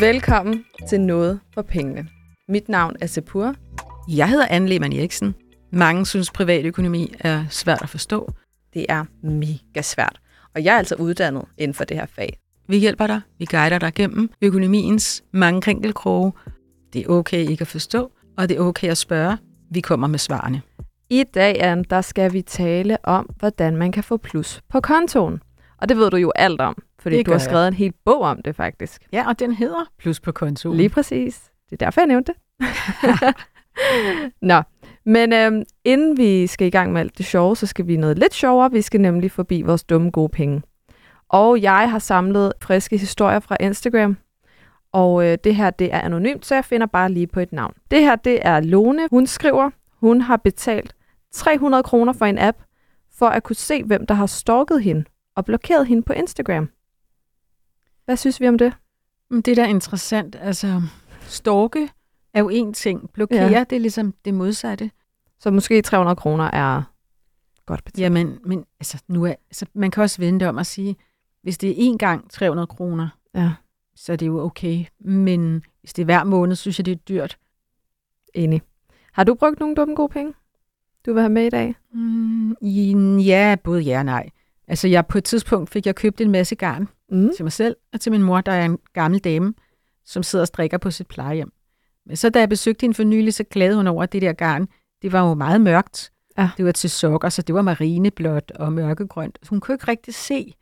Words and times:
Velkommen 0.00 0.64
til 0.88 1.00
Noget 1.00 1.40
for 1.54 1.62
Pengene. 1.62 2.08
Mit 2.48 2.68
navn 2.68 2.96
er 3.00 3.06
Sepur. 3.06 3.54
Jeg 4.08 4.28
hedder 4.28 4.46
Anne 4.50 4.68
Lehmann 4.68 4.92
Eriksen. 4.92 5.34
Mange 5.72 6.06
synes, 6.06 6.30
privatøkonomi 6.30 7.14
er 7.20 7.44
svært 7.50 7.82
at 7.82 7.88
forstå. 7.88 8.32
Det 8.74 8.86
er 8.88 9.04
mega 9.22 9.82
svært, 9.82 10.20
og 10.54 10.64
jeg 10.64 10.74
er 10.74 10.78
altså 10.78 10.94
uddannet 10.94 11.44
inden 11.58 11.74
for 11.74 11.84
det 11.84 11.96
her 11.96 12.06
fag. 12.06 12.38
Vi 12.68 12.78
hjælper 12.78 13.06
dig. 13.06 13.20
Vi 13.38 13.44
guider 13.44 13.78
dig 13.78 13.94
gennem 13.94 14.30
økonomiens 14.42 15.24
mange 15.32 15.60
krinkelkroge. 15.60 16.32
Det 16.92 17.04
er 17.04 17.08
okay 17.08 17.48
ikke 17.48 17.62
at 17.62 17.68
forstå, 17.68 18.12
og 18.38 18.48
det 18.48 18.56
er 18.56 18.60
okay 18.60 18.88
at 18.88 18.98
spørge. 18.98 19.38
Vi 19.70 19.80
kommer 19.80 20.06
med 20.06 20.18
svarene. 20.18 20.62
I 21.10 21.24
dag, 21.34 21.62
Anne, 21.62 21.84
der 21.90 22.00
skal 22.00 22.32
vi 22.32 22.42
tale 22.42 22.98
om, 23.04 23.30
hvordan 23.38 23.76
man 23.76 23.92
kan 23.92 24.04
få 24.04 24.16
plus 24.16 24.60
på 24.68 24.80
kontoen. 24.80 25.40
Og 25.80 25.88
det 25.88 25.96
ved 25.96 26.10
du 26.10 26.16
jo 26.16 26.32
alt 26.36 26.60
om, 26.60 26.82
fordi 27.06 27.16
Det 27.16 27.26
du 27.26 27.30
har 27.30 27.34
jeg. 27.36 27.40
skrevet 27.40 27.68
en 27.68 27.74
hel 27.74 27.92
bog 28.04 28.20
om 28.20 28.42
det 28.42 28.56
faktisk. 28.56 29.02
Ja, 29.12 29.28
og 29.28 29.38
den 29.38 29.52
hedder 29.52 29.90
Plus 29.98 30.20
på 30.20 30.32
kontoen. 30.32 30.76
Lige 30.76 30.88
præcis. 30.88 31.50
Det 31.70 31.82
er 31.82 31.84
derfor, 31.86 32.00
jeg 32.00 32.06
nævnte 32.08 32.32
det. 32.32 32.40
Nå, 34.42 34.62
men 35.06 35.32
øhm, 35.32 35.62
inden 35.84 36.16
vi 36.16 36.46
skal 36.46 36.66
i 36.66 36.70
gang 36.70 36.92
med 36.92 37.00
alt 37.00 37.18
det 37.18 37.26
sjove, 37.26 37.56
så 37.56 37.66
skal 37.66 37.86
vi 37.86 37.96
noget 37.96 38.18
lidt 38.18 38.34
sjovere. 38.34 38.72
Vi 38.72 38.82
skal 38.82 39.00
nemlig 39.00 39.30
forbi 39.30 39.62
vores 39.62 39.84
dumme 39.84 40.10
gode 40.10 40.28
penge. 40.28 40.62
Og 41.28 41.62
jeg 41.62 41.90
har 41.90 41.98
samlet 41.98 42.52
friske 42.62 42.96
historier 42.98 43.40
fra 43.40 43.56
Instagram. 43.60 44.16
Og 44.92 45.26
øh, 45.26 45.38
det 45.44 45.54
her, 45.54 45.70
det 45.70 45.94
er 45.94 46.00
anonymt, 46.00 46.46
så 46.46 46.54
jeg 46.54 46.64
finder 46.64 46.86
bare 46.86 47.12
lige 47.12 47.26
på 47.26 47.40
et 47.40 47.52
navn. 47.52 47.74
Det 47.90 48.00
her, 48.00 48.16
det 48.16 48.38
er 48.42 48.60
Lone. 48.60 49.08
Hun 49.10 49.26
skriver, 49.26 49.70
hun 50.00 50.20
har 50.20 50.36
betalt 50.36 50.94
300 51.32 51.82
kroner 51.82 52.12
for 52.12 52.26
en 52.26 52.38
app, 52.38 52.58
for 53.18 53.26
at 53.26 53.42
kunne 53.42 53.56
se, 53.56 53.82
hvem 53.84 54.06
der 54.06 54.14
har 54.14 54.26
stalket 54.26 54.82
hende 54.82 55.04
og 55.36 55.44
blokeret 55.44 55.86
hende 55.86 56.02
på 56.02 56.12
Instagram. 56.12 56.68
Hvad 58.06 58.16
synes 58.16 58.40
vi 58.40 58.48
om 58.48 58.58
det? 58.58 58.72
Det 59.30 59.48
er 59.48 59.54
da 59.54 59.66
interessant. 59.66 60.36
Altså, 60.40 60.82
storke 61.20 61.88
er 62.34 62.40
jo 62.40 62.48
en 62.48 62.72
ting. 62.72 63.10
Blokere, 63.12 63.48
Ja. 63.50 63.64
det 63.70 63.76
er 63.76 63.80
ligesom 63.80 64.14
det 64.24 64.34
modsatte. 64.34 64.90
Så 65.40 65.50
måske 65.50 65.82
300 65.82 66.16
kroner 66.16 66.44
er 66.44 66.82
godt 67.66 67.84
betalt. 67.84 68.00
Jamen, 68.02 68.38
men 68.44 68.64
altså, 68.80 69.02
nu 69.08 69.24
er, 69.24 69.34
altså, 69.48 69.66
man 69.74 69.90
kan 69.90 70.02
også 70.02 70.18
vente 70.22 70.48
om 70.48 70.58
at 70.58 70.66
sige, 70.66 70.96
hvis 71.42 71.58
det 71.58 71.70
er 71.70 71.92
én 71.92 71.96
gang 71.96 72.30
300 72.30 72.66
kroner, 72.66 73.08
Ja, 73.34 73.52
så 73.96 74.12
er 74.12 74.16
det 74.16 74.26
jo 74.26 74.40
okay. 74.40 74.84
Men 75.00 75.62
hvis 75.80 75.92
det 75.92 76.02
er 76.02 76.04
hver 76.04 76.24
måned, 76.24 76.56
synes 76.56 76.78
jeg, 76.78 76.86
det 76.86 76.92
er 76.92 76.96
dyrt. 76.96 77.38
enig. 78.34 78.62
Har 79.12 79.24
du 79.24 79.34
brugt 79.34 79.60
nogle 79.60 79.74
dumme 79.74 79.94
gode 79.94 80.08
penge, 80.08 80.32
du 81.06 81.12
vil 81.12 81.22
have 81.22 81.32
med 81.32 81.46
i 81.46 81.50
dag? 81.50 81.74
Mm, 81.92 83.18
ja, 83.18 83.56
både 83.64 83.80
ja 83.80 83.98
og 83.98 84.04
nej. 84.04 84.30
Altså, 84.68 84.88
jeg, 84.88 85.06
på 85.06 85.18
et 85.18 85.24
tidspunkt 85.24 85.70
fik 85.70 85.86
jeg 85.86 85.94
købt 85.94 86.20
en 86.20 86.30
masse 86.30 86.54
garn 86.54 86.88
Mm. 87.10 87.30
til 87.36 87.44
mig 87.44 87.52
selv 87.52 87.76
og 87.92 88.00
til 88.00 88.12
min 88.12 88.22
mor, 88.22 88.40
der 88.40 88.52
er 88.52 88.64
en 88.64 88.78
gammel 88.92 89.20
dame, 89.20 89.54
som 90.04 90.22
sidder 90.22 90.42
og 90.42 90.46
strikker 90.46 90.78
på 90.78 90.90
sit 90.90 91.06
plejehjem. 91.06 91.52
Men 92.06 92.16
så 92.16 92.30
da 92.30 92.38
jeg 92.38 92.48
besøgte 92.48 92.80
hende 92.84 92.94
for 92.94 93.02
nylig, 93.04 93.34
så 93.34 93.44
klagede 93.44 93.76
hun 93.76 93.86
over, 93.86 94.02
at 94.02 94.12
det 94.12 94.22
der 94.22 94.32
garn, 94.32 94.68
det 95.02 95.12
var 95.12 95.28
jo 95.28 95.34
meget 95.34 95.60
mørkt. 95.60 96.12
Ja. 96.38 96.50
Det 96.56 96.64
var 96.64 96.72
til 96.72 96.90
sokker, 96.90 97.28
så 97.28 97.42
det 97.42 97.54
var 97.54 97.62
marineblåt 97.62 98.50
og 98.50 98.72
mørkegrønt. 98.72 99.38
Hun 99.50 99.60
kunne 99.60 99.74
ikke 99.74 99.88
rigtig 99.88 100.14
se, 100.14 100.54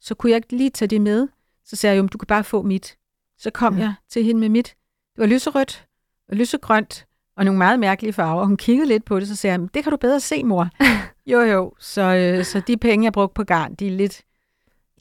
så 0.00 0.14
kunne 0.14 0.30
jeg 0.30 0.36
ikke 0.36 0.56
lige 0.56 0.70
tage 0.70 0.88
det 0.88 1.00
med. 1.00 1.28
Så 1.64 1.76
sagde 1.76 1.92
jeg 1.92 1.98
jo, 1.98 2.02
"Men 2.02 2.08
du 2.08 2.18
kan 2.18 2.26
bare 2.26 2.44
få 2.44 2.62
mit. 2.62 2.96
Så 3.38 3.50
kom 3.50 3.74
Ja. 3.76 3.82
jeg 3.82 3.94
til 4.10 4.24
hende 4.24 4.40
med 4.40 4.48
mit. 4.48 4.66
Det 5.14 5.20
var 5.20 5.26
lyserødt 5.26 5.86
og 6.28 6.36
lysegrønt 6.36 7.06
og 7.36 7.44
nogle 7.44 7.58
meget 7.58 7.80
mærkelige 7.80 8.12
farver. 8.12 8.44
Hun 8.44 8.56
kiggede 8.56 8.88
lidt 8.88 9.04
på 9.04 9.20
det, 9.20 9.28
så 9.28 9.36
sagde 9.36 9.52
jeg, 9.52 9.60
"Men 9.60 9.70
det 9.74 9.82
kan 9.82 9.90
du 9.90 9.96
bedre 9.96 10.20
se, 10.20 10.44
mor. 10.44 10.68
jo, 11.32 11.40
jo. 11.40 11.72
Så, 11.78 12.02
øh, 12.02 12.44
så 12.44 12.60
de 12.60 12.76
penge, 12.76 13.04
jeg 13.04 13.12
brugte 13.12 13.34
på 13.34 13.44
garn, 13.44 13.74
de 13.74 13.86
er 13.86 13.90
lidt... 13.90 14.22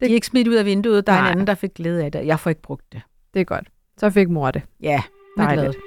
De 0.06 0.12
er 0.12 0.16
ikke 0.16 0.28
smidt 0.28 0.48
ud 0.48 0.54
af 0.54 0.66
vinduet. 0.66 1.08
Der 1.08 1.14
er 1.14 1.18
Nej. 1.18 1.28
en 1.28 1.32
anden, 1.32 1.48
der 1.48 1.56
fik 1.56 1.74
glæde 1.74 2.04
af 2.06 2.12
det. 2.12 2.26
Jeg 2.26 2.40
får 2.40 2.50
ikke 2.50 2.62
brugt 2.62 2.94
det. 2.94 3.02
Det 3.34 3.40
er 3.40 3.44
godt. 3.44 3.68
Så 3.98 4.10
fik 4.10 4.30
mor 4.30 4.52
det. 4.52 4.62
Ja. 4.82 5.04
Dejligt. 5.38 5.78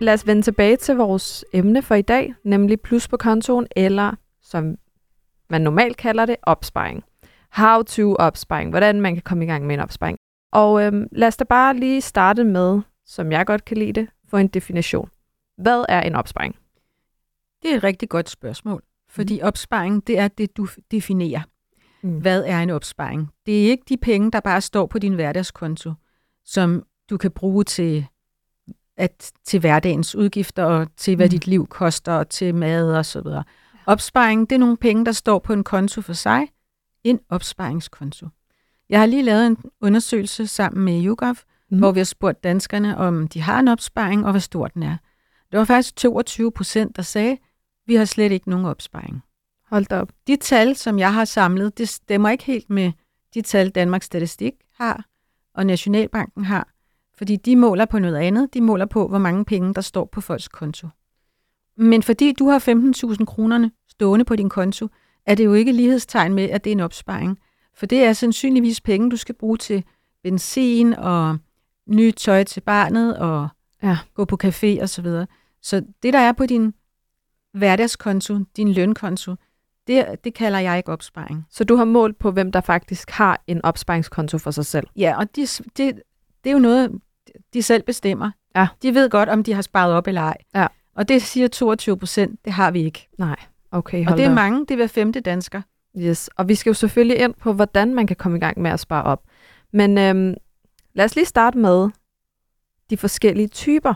Lad 0.00 0.14
os 0.14 0.26
vende 0.26 0.42
tilbage 0.42 0.76
til 0.76 0.96
vores 0.96 1.44
emne 1.52 1.82
for 1.82 1.94
i 1.94 2.02
dag, 2.02 2.34
nemlig 2.44 2.80
plus 2.80 3.08
på 3.08 3.16
kontoen, 3.16 3.66
eller 3.76 4.12
som 4.42 4.76
man 5.50 5.60
normalt 5.60 5.96
kalder 5.96 6.26
det, 6.26 6.36
opsparing. 6.42 7.04
How 7.50 7.82
to 7.82 8.14
opsparing. 8.14 8.70
Hvordan 8.70 9.00
man 9.00 9.14
kan 9.14 9.22
komme 9.22 9.44
i 9.44 9.46
gang 9.46 9.66
med 9.66 9.74
en 9.74 9.80
opsparing. 9.80 10.18
Og 10.52 10.84
øhm, 10.84 11.08
lad 11.12 11.28
os 11.28 11.36
da 11.36 11.44
bare 11.44 11.76
lige 11.76 12.00
starte 12.00 12.44
med, 12.44 12.80
som 13.06 13.32
jeg 13.32 13.46
godt 13.46 13.64
kan 13.64 13.76
lide 13.76 13.92
det, 13.92 14.08
få 14.28 14.36
en 14.36 14.48
definition. 14.48 15.10
Hvad 15.58 15.84
er 15.88 16.00
en 16.00 16.14
opsparing? 16.14 16.56
Det 17.62 17.72
er 17.72 17.76
et 17.76 17.84
rigtig 17.84 18.08
godt 18.08 18.30
spørgsmål. 18.30 18.82
Fordi 19.12 19.40
opsparing, 19.42 20.06
det 20.06 20.18
er 20.18 20.28
det, 20.28 20.56
du 20.56 20.68
definerer. 20.90 21.40
Mm. 22.02 22.18
Hvad 22.18 22.44
er 22.46 22.58
en 22.60 22.70
opsparing? 22.70 23.30
Det 23.46 23.66
er 23.66 23.70
ikke 23.70 23.84
de 23.88 23.96
penge, 23.96 24.30
der 24.30 24.40
bare 24.40 24.60
står 24.60 24.86
på 24.86 24.98
din 24.98 25.14
hverdagskonto, 25.14 25.92
som 26.44 26.82
du 27.10 27.16
kan 27.16 27.30
bruge 27.30 27.64
til, 27.64 28.06
at, 28.96 29.32
til 29.44 29.60
hverdagens 29.60 30.14
udgifter 30.14 30.64
og 30.64 30.86
til, 30.96 31.16
hvad 31.16 31.26
Mm. 31.26 31.30
dit 31.30 31.46
liv 31.46 31.66
koster 31.66 32.12
og 32.12 32.28
til 32.28 32.54
mad 32.54 32.94
og 32.96 33.06
så 33.06 33.20
videre. 33.20 33.44
Opsparing, 33.86 34.50
det 34.50 34.56
er 34.56 34.60
nogle 34.60 34.76
penge, 34.76 35.04
der 35.04 35.12
står 35.12 35.38
på 35.38 35.52
en 35.52 35.64
konto 35.64 36.00
for 36.00 36.12
sig. 36.12 36.48
En 37.04 37.20
opsparingskonto. 37.28 38.28
Jeg 38.88 38.98
har 39.00 39.06
lige 39.06 39.22
lavet 39.22 39.46
en 39.46 39.56
undersøgelse 39.80 40.46
sammen 40.46 40.84
med 40.84 41.04
YouGov, 41.04 41.28
Mm. 41.70 41.76
mm. 41.76 41.78
hvor 41.78 41.92
vi 41.92 42.00
har 42.00 42.04
spurgt 42.04 42.44
danskerne, 42.44 42.98
om 42.98 43.28
de 43.28 43.40
har 43.40 43.60
en 43.60 43.68
opsparing 43.68 44.24
og 44.24 44.30
hvor 44.30 44.38
stor 44.40 44.66
den 44.66 44.82
er. 44.82 44.96
Det 45.52 45.58
var 45.58 45.64
faktisk 45.64 45.96
22 45.96 46.52
procent, 46.52 46.96
der 46.96 47.02
sagde, 47.02 47.36
vi 47.86 47.94
har 47.94 48.04
slet 48.04 48.32
ikke 48.32 48.50
nogen 48.50 48.66
opsparing. 48.66 49.22
Hold 49.70 49.84
da 49.84 50.00
op. 50.00 50.12
De 50.26 50.36
tal, 50.36 50.76
som 50.76 50.98
jeg 50.98 51.14
har 51.14 51.24
samlet, 51.24 51.78
det 51.78 51.88
stemmer 51.88 52.30
ikke 52.30 52.44
helt 52.44 52.70
med 52.70 52.92
de 53.34 53.42
tal, 53.42 53.70
Danmarks 53.70 54.06
Statistik 54.06 54.52
har 54.74 55.04
og 55.54 55.66
Nationalbanken 55.66 56.44
har, 56.44 56.68
fordi 57.18 57.36
de 57.36 57.56
måler 57.56 57.84
på 57.84 57.98
noget 57.98 58.16
andet. 58.16 58.54
De 58.54 58.60
måler 58.60 58.86
på, 58.86 59.08
hvor 59.08 59.18
mange 59.18 59.44
penge, 59.44 59.74
der 59.74 59.80
står 59.80 60.04
på 60.12 60.20
folks 60.20 60.48
konto. 60.48 60.88
Men 61.76 62.02
fordi 62.02 62.32
du 62.32 62.48
har 62.48 62.58
15.000 63.18 63.24
kronerne 63.24 63.70
stående 63.88 64.24
på 64.24 64.36
din 64.36 64.48
konto, 64.48 64.88
er 65.26 65.34
det 65.34 65.44
jo 65.44 65.54
ikke 65.54 65.72
lighedstegn 65.72 66.34
med, 66.34 66.44
at 66.50 66.64
det 66.64 66.70
er 66.70 66.74
en 66.74 66.80
opsparing. 66.80 67.38
For 67.74 67.86
det 67.86 68.04
er 68.04 68.12
sandsynligvis 68.12 68.80
penge, 68.80 69.10
du 69.10 69.16
skal 69.16 69.34
bruge 69.34 69.56
til 69.56 69.84
benzin 70.22 70.92
og 70.92 71.38
nyt 71.86 72.14
tøj 72.14 72.44
til 72.44 72.60
barnet 72.60 73.18
og 73.18 73.48
Ja. 73.82 73.98
gå 74.14 74.24
på 74.24 74.38
café 74.44 74.82
og 74.82 74.88
så 74.88 75.02
videre. 75.02 75.26
Så 75.62 75.82
det, 76.02 76.12
der 76.12 76.18
er 76.18 76.32
på 76.32 76.46
din 76.46 76.74
hverdagskonto, 77.52 78.38
din 78.56 78.72
lønkonto, 78.72 79.34
det, 79.86 80.06
det 80.24 80.34
kalder 80.34 80.58
jeg 80.58 80.76
ikke 80.76 80.92
opsparing. 80.92 81.46
Så 81.50 81.64
du 81.64 81.76
har 81.76 81.84
målt 81.84 82.18
på, 82.18 82.30
hvem 82.30 82.52
der 82.52 82.60
faktisk 82.60 83.10
har 83.10 83.42
en 83.46 83.64
opsparingskonto 83.64 84.38
for 84.38 84.50
sig 84.50 84.66
selv. 84.66 84.86
Ja, 84.96 85.18
og 85.18 85.36
de, 85.36 85.40
det, 85.46 86.02
det 86.44 86.50
er 86.50 86.52
jo 86.52 86.58
noget, 86.58 87.00
de 87.52 87.62
selv 87.62 87.82
bestemmer. 87.82 88.30
Ja. 88.56 88.68
De 88.82 88.94
ved 88.94 89.10
godt, 89.10 89.28
om 89.28 89.42
de 89.44 89.52
har 89.54 89.62
sparet 89.62 89.92
op 89.92 90.06
eller 90.06 90.20
ej. 90.20 90.36
Ja. 90.54 90.66
Og 90.94 91.08
det 91.08 91.22
siger 91.22 91.48
22 91.48 91.96
procent, 91.98 92.44
det 92.44 92.52
har 92.52 92.70
vi 92.70 92.82
ikke. 92.82 93.08
Nej, 93.18 93.36
okay, 93.70 93.98
Og 94.00 94.04
hold 94.06 94.18
det 94.18 94.22
da 94.24 94.26
er 94.26 94.30
op. 94.30 94.34
mange, 94.34 94.60
det 94.60 94.70
er 94.70 94.76
hver 94.76 94.86
femte 94.86 95.20
dansker. 95.20 95.62
Yes, 95.98 96.28
og 96.36 96.48
vi 96.48 96.54
skal 96.54 96.70
jo 96.70 96.74
selvfølgelig 96.74 97.18
ind 97.18 97.34
på, 97.34 97.52
hvordan 97.52 97.94
man 97.94 98.06
kan 98.06 98.16
komme 98.16 98.36
i 98.36 98.40
gang 98.40 98.60
med 98.60 98.70
at 98.70 98.80
spare 98.80 99.02
op. 99.02 99.22
Men 99.72 99.98
øhm, 99.98 100.34
lad 100.94 101.04
os 101.04 101.14
lige 101.16 101.26
starte 101.26 101.58
med 101.58 101.88
de 102.90 102.96
forskellige 102.96 103.48
typer 103.48 103.94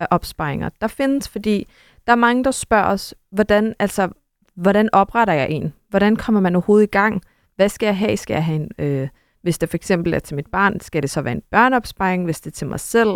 af 0.00 0.06
opsparinger, 0.10 0.68
der 0.80 0.86
findes, 0.86 1.28
fordi 1.28 1.66
der 2.06 2.12
er 2.12 2.16
mange, 2.16 2.44
der 2.44 2.50
spørger 2.50 2.84
os, 2.84 3.14
hvordan, 3.30 3.74
altså, 3.78 4.08
hvordan 4.54 4.88
opretter 4.92 5.34
jeg 5.34 5.50
en? 5.50 5.72
Hvordan 5.88 6.16
kommer 6.16 6.40
man 6.40 6.54
overhovedet 6.54 6.86
i 6.86 6.90
gang? 6.90 7.22
Hvad 7.56 7.68
skal 7.68 7.86
jeg 7.86 7.96
have? 7.96 8.16
Skal 8.16 8.34
jeg 8.34 8.44
have 8.44 8.56
en, 8.56 8.70
øh, 8.78 9.08
hvis 9.42 9.58
det 9.58 9.68
for 9.68 9.76
eksempel 9.76 10.14
er 10.14 10.18
til 10.18 10.36
mit 10.36 10.46
barn, 10.46 10.80
skal 10.80 11.02
det 11.02 11.10
så 11.10 11.22
være 11.22 11.34
en 11.34 11.42
børneopsparing? 11.50 12.24
Hvis 12.24 12.40
det 12.40 12.50
er 12.50 12.54
til 12.54 12.66
mig 12.66 12.80
selv, 12.80 13.10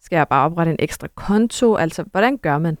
skal 0.00 0.16
jeg 0.16 0.28
bare 0.28 0.44
oprette 0.44 0.72
en 0.72 0.78
ekstra 0.78 1.08
konto? 1.14 1.76
Altså, 1.76 2.04
hvordan 2.10 2.36
gør 2.36 2.58
man? 2.58 2.78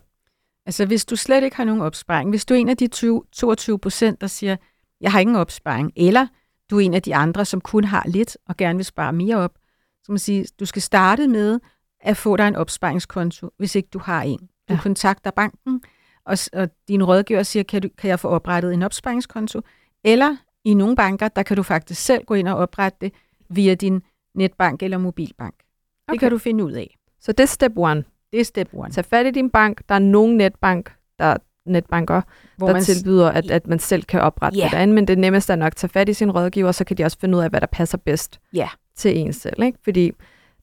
Altså, 0.66 0.86
hvis 0.86 1.04
du 1.04 1.16
slet 1.16 1.44
ikke 1.44 1.56
har 1.56 1.64
nogen 1.64 1.82
opsparing, 1.82 2.30
hvis 2.30 2.44
du 2.44 2.54
er 2.54 2.58
en 2.58 2.68
af 2.68 2.76
de 2.76 2.86
20, 2.86 3.22
22 3.32 3.78
procent, 3.78 4.20
der 4.20 4.26
siger, 4.26 4.56
jeg 5.00 5.12
har 5.12 5.20
ingen 5.20 5.36
opsparing, 5.36 5.92
eller 5.96 6.26
du 6.70 6.76
er 6.76 6.80
en 6.80 6.94
af 6.94 7.02
de 7.02 7.14
andre, 7.14 7.44
som 7.44 7.60
kun 7.60 7.84
har 7.84 8.04
lidt 8.06 8.36
og 8.48 8.56
gerne 8.56 8.76
vil 8.76 8.84
spare 8.84 9.12
mere 9.12 9.36
op, 9.36 9.58
så 10.02 10.12
man 10.12 10.18
sige, 10.18 10.46
du 10.60 10.66
skal 10.66 10.82
starte 10.82 11.28
med 11.28 11.60
at 12.00 12.16
få 12.16 12.36
dig 12.36 12.48
en 12.48 12.56
opsparingskonto, 12.56 13.50
hvis 13.58 13.74
ikke 13.74 13.88
du 13.92 13.98
har 13.98 14.22
en. 14.22 14.48
Du 14.68 14.74
Ja. 14.74 14.80
kontakter 14.82 15.30
banken, 15.30 15.82
og, 16.24 16.38
og 16.52 16.68
din 16.88 17.04
rådgiver 17.04 17.42
siger, 17.42 17.62
kan, 17.62 17.82
du, 17.82 17.88
kan 17.98 18.10
jeg 18.10 18.20
få 18.20 18.28
oprettet 18.28 18.74
en 18.74 18.82
opsparingskonto? 18.82 19.60
Eller 20.04 20.36
i 20.64 20.74
nogle 20.74 20.96
banker, 20.96 21.28
der 21.28 21.42
kan 21.42 21.56
du 21.56 21.62
faktisk 21.62 22.00
selv 22.04 22.24
gå 22.24 22.34
ind 22.34 22.48
og 22.48 22.56
oprette 22.56 22.98
det 23.00 23.12
via 23.50 23.74
din 23.74 24.02
netbank 24.34 24.82
eller 24.82 24.98
mobilbank. 24.98 25.54
Okay. 25.54 26.12
Det 26.12 26.20
kan 26.20 26.30
du 26.30 26.38
finde 26.38 26.64
ud 26.64 26.72
af. 26.72 26.96
Så 27.20 27.32
det 27.32 27.40
er 27.40 27.46
step 27.46 27.72
one. 27.76 28.04
Det 28.32 28.40
er 28.40 28.44
step 28.44 28.68
one. 28.72 28.90
Tag 28.90 29.04
fat 29.04 29.26
i 29.26 29.30
din 29.30 29.50
bank. 29.50 29.82
Der 29.88 29.94
er 29.94 29.98
nogen 29.98 30.36
netbank, 30.36 30.92
der 31.18 31.36
netbanker, 31.66 32.22
Hvor 32.56 32.66
der 32.66 32.74
man, 32.74 32.82
tilbyder, 32.82 33.30
at, 33.30 33.50
at 33.50 33.66
man 33.66 33.78
selv 33.78 34.02
kan 34.04 34.20
oprette 34.20 34.60
det 34.60 34.70
derinde, 34.72 34.94
men 34.94 35.08
det 35.08 35.18
nemmeste 35.18 35.52
er 35.52 35.56
nok 35.56 35.66
at 35.66 35.76
tage 35.76 35.88
fat 35.88 36.08
i 36.08 36.14
sin 36.14 36.30
rådgiver, 36.30 36.72
så 36.72 36.84
kan 36.84 36.96
de 36.98 37.04
også 37.04 37.18
finde 37.20 37.38
ud 37.38 37.42
af, 37.42 37.50
hvad 37.50 37.60
der 37.60 37.66
passer 37.66 37.98
bedst 37.98 38.40
Ja. 38.52 38.68
til 38.96 39.18
en 39.18 39.32
selv. 39.32 39.62
Ikke? 39.62 39.78
Fordi 39.84 40.12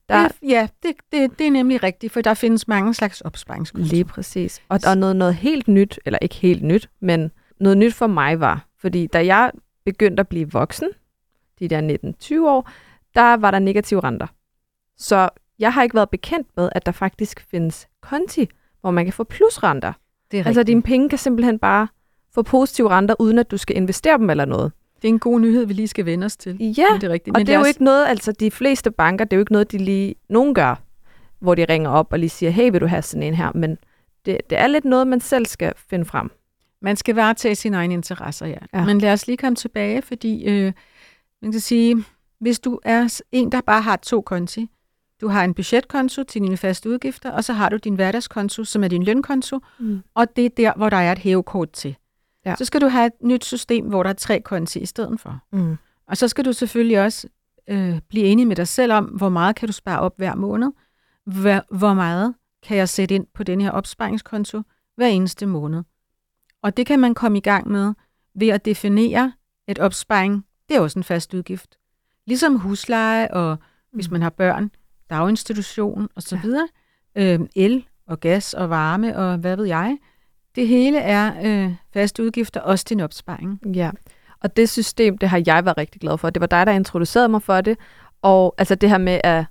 der 0.10 0.28
det, 0.28 0.36
ja, 0.50 0.68
det, 0.84 0.96
det, 1.12 1.40
det 1.40 1.48
er 1.48 1.52
nemlig 1.52 1.84
rigtigt, 1.84 2.14
for 2.14 2.22
der 2.22 2.34
findes 2.34 2.68
mange 2.68 2.94
slags 2.94 3.22
opsparingskontoer. 3.22 3.90
lige 3.90 4.06
præcis. 4.06 4.62
Og, 4.70 4.80
og 4.88 4.98
noget, 4.98 5.16
noget 5.16 5.36
helt 5.36 5.68
nyt, 5.68 6.00
eller 6.06 6.20
ikke 6.22 6.36
helt 6.36 6.64
nyt, 6.64 6.90
men 7.00 7.32
noget 7.60 7.78
nyt 7.78 7.94
for 7.94 8.08
mig 8.08 8.40
var, 8.40 8.66
fordi 8.80 9.08
da 9.08 9.26
jeg 9.26 9.52
begyndte 9.86 10.22
at 10.22 10.28
blive 10.28 10.52
voksen, 10.52 10.88
de 11.60 11.68
der 11.68 11.98
19-20 12.46 12.50
år, 12.50 12.70
der 13.16 13.38
var 13.38 13.52
der 13.52 13.60
negative 13.60 14.00
renter. 14.04 14.28
Så 14.98 15.30
jeg 15.60 15.74
har 15.74 15.84
ikke 15.84 15.96
været 15.96 16.10
bekendt 16.10 16.48
med, 16.58 16.70
at 16.72 16.86
der 16.86 16.92
faktisk 16.92 17.46
findes 17.52 17.88
konti, 18.02 18.50
hvor 18.82 18.92
man 18.92 19.06
kan 19.06 19.14
få 19.14 19.24
plusrenter. 19.24 19.94
Det 20.32 20.40
er 20.40 20.42
Altså 20.46 20.50
rigtigt. 20.60 20.68
dine 20.68 20.82
penge 20.82 21.10
kan 21.10 21.18
simpelthen 21.18 21.60
bare 21.60 21.88
få 22.34 22.42
positive 22.42 22.90
renter, 22.90 23.16
uden 23.20 23.40
at 23.40 23.52
du 23.52 23.58
skal 23.58 23.76
investere 23.78 24.18
dem 24.18 24.30
eller 24.30 24.46
noget. 24.46 24.72
Det 25.02 25.08
er 25.08 25.10
en 25.14 25.20
god 25.20 25.40
nyhed, 25.40 25.66
vi 25.66 25.74
lige 25.74 25.88
skal 25.88 26.06
vende 26.06 26.26
os 26.26 26.38
til. 26.38 26.58
Ja, 26.78 26.86
Men 26.92 27.02
det 27.02 27.08
er 27.08 27.14
rigtigt. 27.14 27.36
og 27.36 27.40
Men 27.40 27.48
det 27.48 27.54
er 27.54 27.58
jo 27.58 27.62
os- 27.62 27.68
ikke 27.68 27.84
noget, 27.84 28.06
altså 28.08 28.32
de 28.32 28.52
fleste 28.52 28.92
banker, 28.92 29.26
det 29.26 29.34
er 29.34 29.38
jo 29.38 29.42
ikke 29.42 29.52
noget, 29.52 29.72
de 29.72 29.78
lige, 29.78 30.16
nogen 30.30 30.54
gør, 30.54 30.76
hvor 31.40 31.56
de 31.56 31.66
ringer 31.70 31.90
op 31.90 32.14
og 32.14 32.20
lige 32.20 32.30
siger, 32.30 32.50
hey, 32.50 32.72
vil 32.72 32.82
du 32.82 32.88
have 32.88 33.02
sådan 33.02 33.24
en 33.24 33.34
her? 33.34 33.52
Men 33.56 33.78
det, 34.26 34.38
det 34.50 34.58
er 34.58 34.68
lidt 34.68 34.86
noget, 34.86 35.08
man 35.08 35.20
selv 35.22 35.46
skal 35.46 35.74
finde 35.90 36.06
frem. 36.06 36.32
Man 36.82 36.96
skal 36.96 37.16
varetage 37.16 37.56
sine 37.56 37.78
egne 37.78 37.94
interesser, 37.94 38.46
ja. 38.48 38.56
Ja. 38.74 38.86
Men 38.86 39.00
lad 39.00 39.14
os 39.14 39.28
lige 39.28 39.38
komme 39.38 39.56
tilbage, 39.56 40.02
fordi 40.02 40.44
øh, 40.46 40.74
man 41.42 41.52
kan 41.52 41.62
sige, 41.62 42.04
hvis 42.40 42.60
du 42.60 42.80
er 42.84 43.22
en, 43.32 43.52
der 43.52 43.62
bare 43.62 43.82
har 43.82 43.96
to 43.96 44.22
konti, 44.22 44.70
du 45.22 45.28
har 45.28 45.44
en 45.44 45.54
budgetkonto 45.54 46.24
til 46.24 46.42
dine 46.42 46.58
faste 46.58 46.90
udgifter, 46.90 47.32
og 47.32 47.44
så 47.44 47.54
har 47.54 47.70
du 47.70 47.78
din 47.78 47.96
hverdagskonto, 47.96 48.64
som 48.64 48.84
er 48.84 48.88
din 48.88 49.04
lønkonto, 49.04 49.60
Mm. 49.80 50.00
og 50.16 50.36
det 50.36 50.46
er 50.46 50.50
der, 50.50 50.74
hvor 50.76 50.90
der 50.90 50.98
er 50.98 51.12
et 51.12 51.18
hævekort 51.20 51.72
til. 51.72 51.96
Ja. 52.46 52.56
Så 52.56 52.66
skal 52.66 52.82
du 52.82 52.88
have 52.88 53.06
et 53.06 53.14
nyt 53.22 53.46
system, 53.46 53.86
hvor 53.86 54.04
der 54.04 54.10
er 54.10 54.14
tre 54.14 54.42
konti 54.42 54.80
i 54.80 54.86
stedet 54.86 55.20
for. 55.20 55.40
Mm. 55.52 55.78
Og 56.08 56.18
så 56.18 56.28
skal 56.28 56.46
du 56.46 56.54
selvfølgelig 56.54 57.02
også 57.02 57.28
øh, 57.70 58.00
blive 58.10 58.26
enig 58.26 58.48
med 58.48 58.56
dig 58.56 58.68
selv 58.68 58.92
om, 58.94 59.06
hvor 59.06 59.30
meget 59.30 59.56
kan 59.56 59.68
du 59.68 59.74
spare 59.74 60.00
op 60.00 60.14
hver 60.18 60.36
måned, 60.36 60.72
hvor, 61.26 61.78
hvor 61.78 61.94
meget 61.94 62.36
kan 62.64 62.78
jeg 62.78 62.90
sætte 62.90 63.16
ind 63.16 63.28
på 63.34 63.44
den 63.44 63.62
her 63.62 63.72
opsparingskonto 63.72 64.62
hver 64.96 65.08
eneste 65.08 65.46
måned. 65.46 65.84
Og 66.62 66.78
det 66.78 66.86
kan 66.86 67.00
man 67.00 67.14
komme 67.14 67.38
i 67.38 67.42
gang 67.42 67.72
med 67.72 67.94
ved 68.36 68.48
at 68.48 68.66
definere, 68.66 69.34
at 69.68 69.80
opsparing, 69.80 70.46
det 70.70 70.78
er 70.78 70.82
også 70.82 71.00
en 71.00 71.04
fast 71.04 71.34
udgift. 71.34 71.78
Ligesom 72.28 72.56
husleje 72.56 73.28
og 73.34 73.58
hvis 73.92 74.12
man 74.12 74.22
har 74.22 74.30
børn, 74.30 74.72
daginstitution 75.10 76.10
osv., 76.16 76.40
ja. 77.16 77.34
øh, 77.34 77.40
el 77.56 77.88
og 78.08 78.20
gas 78.20 78.54
og 78.54 78.70
varme 78.70 79.18
og 79.18 79.38
hvad 79.38 79.58
ved 79.58 79.66
jeg. 79.66 79.98
Det 80.56 80.68
hele 80.68 80.98
er 81.00 81.34
øh, 81.44 81.74
faste 81.94 82.24
udgifter, 82.24 82.62
også 82.62 82.86
din 82.90 83.00
opsparing. 83.00 83.60
Ja, 83.76 83.92
og 84.44 84.58
det 84.58 84.70
system, 84.70 85.18
det 85.18 85.30
har 85.30 85.44
jeg 85.46 85.66
været 85.66 85.78
rigtig 85.78 86.02
glad 86.02 86.18
for. 86.18 86.30
Det 86.30 86.40
var 86.40 86.48
dig, 86.48 86.66
der 86.66 86.72
introducerede 86.72 87.30
mig 87.30 87.42
for 87.42 87.62
det. 87.62 87.78
Og 88.22 88.56
altså 88.58 88.76
det 88.76 88.90
her 88.90 88.98
med, 88.98 89.22
at 89.24 89.46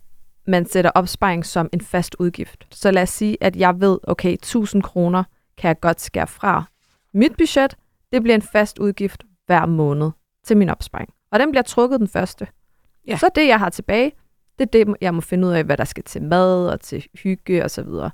man 0.47 0.67
sætter 0.67 0.91
opsparing 0.91 1.47
som 1.47 1.69
en 1.73 1.81
fast 1.81 2.17
udgift. 2.19 2.67
Så 2.71 2.91
lad 2.91 3.03
os 3.03 3.11
sige, 3.11 3.37
at 3.41 3.57
jeg 3.57 3.81
ved, 3.81 3.99
okay, 4.03 4.33
1000 4.33 4.83
kroner 4.83 5.25
kan 5.59 5.69
jeg 5.69 5.81
godt 5.81 6.01
skære 6.01 6.27
fra. 6.27 6.65
Mit 7.15 7.33
budget, 7.39 7.77
det 8.13 8.23
bliver 8.23 8.35
en 8.35 8.43
fast 8.43 8.79
udgift 8.79 9.25
hver 9.47 9.67
måned 9.67 10.11
til 10.45 10.57
min 10.57 10.69
opsparing. 10.69 11.11
Og 11.31 11.39
den 11.39 11.51
bliver 11.51 11.63
trukket 11.63 12.01
den 12.01 12.09
første. 12.09 12.47
Ja. 13.07 13.17
Så 13.17 13.31
det, 13.35 13.49
jeg 13.49 13.59
har 13.59 13.71
tilbage, 13.71 14.13
det 14.59 14.65
er 14.67 14.85
det, 14.85 14.97
jeg 15.01 15.15
må 15.15 15.21
finde 15.21 15.49
ud 15.49 15.53
af, 15.53 15.65
hvad 15.65 15.77
der 15.77 15.85
skal 15.85 16.05
til 16.05 16.23
mad 16.23 16.69
og 16.69 16.81
til 16.81 17.07
hygge 17.23 17.65
og 17.65 17.71
så 17.71 17.83
videre. 17.83 18.11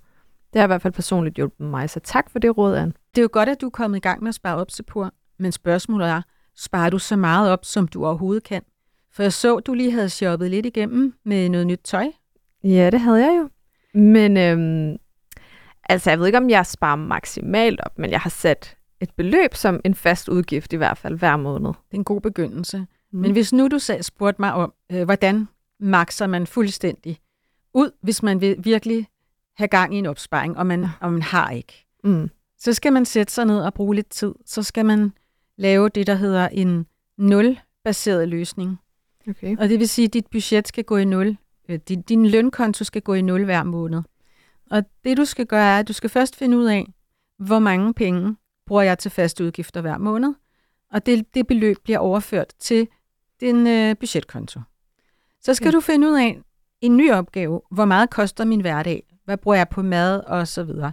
Det 0.54 0.60
har 0.60 0.66
i 0.66 0.72
hvert 0.72 0.82
fald 0.82 0.92
personligt 0.92 1.36
hjulpet 1.36 1.66
mig, 1.66 1.90
så 1.90 2.00
tak 2.00 2.30
for 2.30 2.38
det 2.38 2.58
råd, 2.58 2.76
Anne. 2.76 2.92
Det 3.14 3.20
er 3.20 3.22
jo 3.22 3.28
godt, 3.32 3.48
at 3.48 3.60
du 3.60 3.66
er 3.66 3.70
kommet 3.70 3.96
i 3.96 4.00
gang 4.00 4.22
med 4.22 4.28
at 4.28 4.34
spare 4.34 4.56
op 4.56 4.68
til 4.68 4.82
pur, 4.82 5.12
men 5.38 5.52
spørgsmålet 5.52 6.08
er, 6.08 6.22
sparer 6.56 6.90
du 6.90 6.98
så 6.98 7.16
meget 7.16 7.50
op, 7.50 7.64
som 7.64 7.88
du 7.88 8.06
overhovedet 8.06 8.44
kan? 8.44 8.62
For 9.12 9.22
jeg 9.22 9.32
så, 9.32 9.58
du 9.58 9.74
lige 9.74 9.92
havde 9.92 10.08
shoppet 10.08 10.50
lidt 10.50 10.66
igennem 10.66 11.14
med 11.24 11.48
noget 11.48 11.66
nyt 11.66 11.80
tøj. 11.84 12.06
Ja, 12.64 12.90
det 12.90 13.00
havde 13.00 13.26
jeg 13.26 13.38
jo. 13.40 13.48
Men 14.00 14.36
øhm, 14.36 14.96
altså, 15.88 16.10
jeg 16.10 16.18
ved 16.18 16.26
ikke, 16.26 16.38
om 16.38 16.50
jeg 16.50 16.66
sparer 16.66 16.96
maksimalt 16.96 17.80
op, 17.80 17.98
men 17.98 18.10
jeg 18.10 18.20
har 18.20 18.30
sat 18.30 18.76
et 19.00 19.10
beløb 19.16 19.54
som 19.54 19.80
en 19.84 19.94
fast 19.94 20.28
udgift 20.28 20.72
i 20.72 20.76
hvert 20.76 20.98
fald 20.98 21.18
hver 21.18 21.36
måned. 21.36 21.68
Det 21.68 21.92
er 21.92 21.98
en 21.98 22.04
god 22.04 22.20
begyndelse. 22.20 22.78
Mm. 22.78 22.86
Mm. 23.12 23.20
Men 23.20 23.32
hvis 23.32 23.52
nu 23.52 23.68
du 23.68 23.78
selv 23.78 24.02
spurgte 24.02 24.42
mig 24.42 24.52
om, 24.52 24.72
øh, 24.92 25.04
hvordan 25.04 25.48
makser 25.80 26.26
man 26.26 26.46
fuldstændig 26.46 27.18
ud, 27.74 27.90
hvis 28.02 28.22
man 28.22 28.40
vil 28.40 28.56
virkelig 28.58 29.06
have 29.56 29.68
gang 29.68 29.94
i 29.94 29.98
en 29.98 30.06
opsparing, 30.06 30.58
og 30.58 30.66
man, 30.66 30.86
og 31.00 31.12
man 31.12 31.22
har 31.22 31.50
ikke, 31.50 31.86
Mm. 32.04 32.30
så 32.58 32.72
skal 32.72 32.92
man 32.92 33.04
sætte 33.04 33.32
sig 33.32 33.44
ned 33.44 33.60
og 33.60 33.74
bruge 33.74 33.94
lidt 33.94 34.08
tid. 34.10 34.34
Så 34.46 34.62
skal 34.62 34.86
man 34.86 35.12
lave 35.56 35.88
det, 35.88 36.06
der 36.06 36.14
hedder 36.14 36.48
en 36.48 36.86
nul-baseret 37.18 38.28
løsning. 38.28 38.78
Okay. 39.28 39.56
Og 39.58 39.68
det 39.68 39.78
vil 39.78 39.88
sige, 39.88 40.04
at 40.06 40.12
dit 40.12 40.26
budget 40.26 40.68
skal 40.68 40.84
gå 40.84 40.96
i 40.96 41.04
nul. 41.04 41.36
Øh, 41.68 41.78
Din, 41.88 42.02
din 42.02 42.26
lønkonto 42.26 42.84
skal 42.84 43.02
gå 43.02 43.14
i 43.14 43.22
nul 43.22 43.44
hver 43.44 43.62
måned. 43.62 44.02
Og 44.70 44.84
det 45.04 45.16
du 45.16 45.24
skal 45.24 45.46
gøre, 45.46 45.64
er, 45.74 45.78
at 45.78 45.88
du 45.88 45.92
skal 45.92 46.10
først 46.10 46.36
finde 46.36 46.58
ud 46.58 46.64
af, 46.64 46.86
hvor 47.38 47.58
mange 47.58 47.94
penge 47.94 48.36
bruger 48.66 48.82
jeg 48.82 48.98
til 48.98 49.10
faste 49.10 49.44
udgifter 49.44 49.80
hver 49.80 49.98
måned. 49.98 50.34
Og 50.92 51.06
det, 51.06 51.34
det 51.34 51.46
beløb 51.46 51.76
bliver 51.84 51.98
overført 51.98 52.52
til 52.58 52.88
din 53.40 53.66
øh, 53.66 53.96
budgetkonto. 53.96 54.60
Så 55.40 55.54
skal 55.54 55.66
ja. 55.66 55.70
du 55.72 55.80
finde 55.80 56.08
ud 56.08 56.14
af 56.18 56.38
en 56.80 56.96
ny 56.96 57.12
opgave. 57.12 57.60
Hvor 57.70 57.84
meget 57.84 58.10
koster 58.10 58.44
min 58.44 58.60
hverdag? 58.60 59.13
Hvad 59.24 59.36
bruger 59.36 59.56
jeg 59.56 59.68
på 59.68 59.82
mad? 59.82 60.20
Og 60.26 60.48
så 60.48 60.62
videre. 60.64 60.92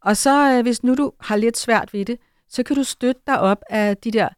Og 0.00 0.16
så 0.16 0.52
øh, 0.56 0.62
hvis 0.62 0.82
nu 0.82 0.94
du 0.94 1.12
har 1.20 1.36
lidt 1.36 1.58
svært 1.58 1.92
ved 1.94 2.04
det, 2.04 2.18
så 2.48 2.62
kan 2.62 2.76
du 2.76 2.82
støtte 2.84 3.20
dig 3.26 3.40
op 3.40 3.62
af 3.70 3.96
de 3.96 4.10
der 4.10 4.28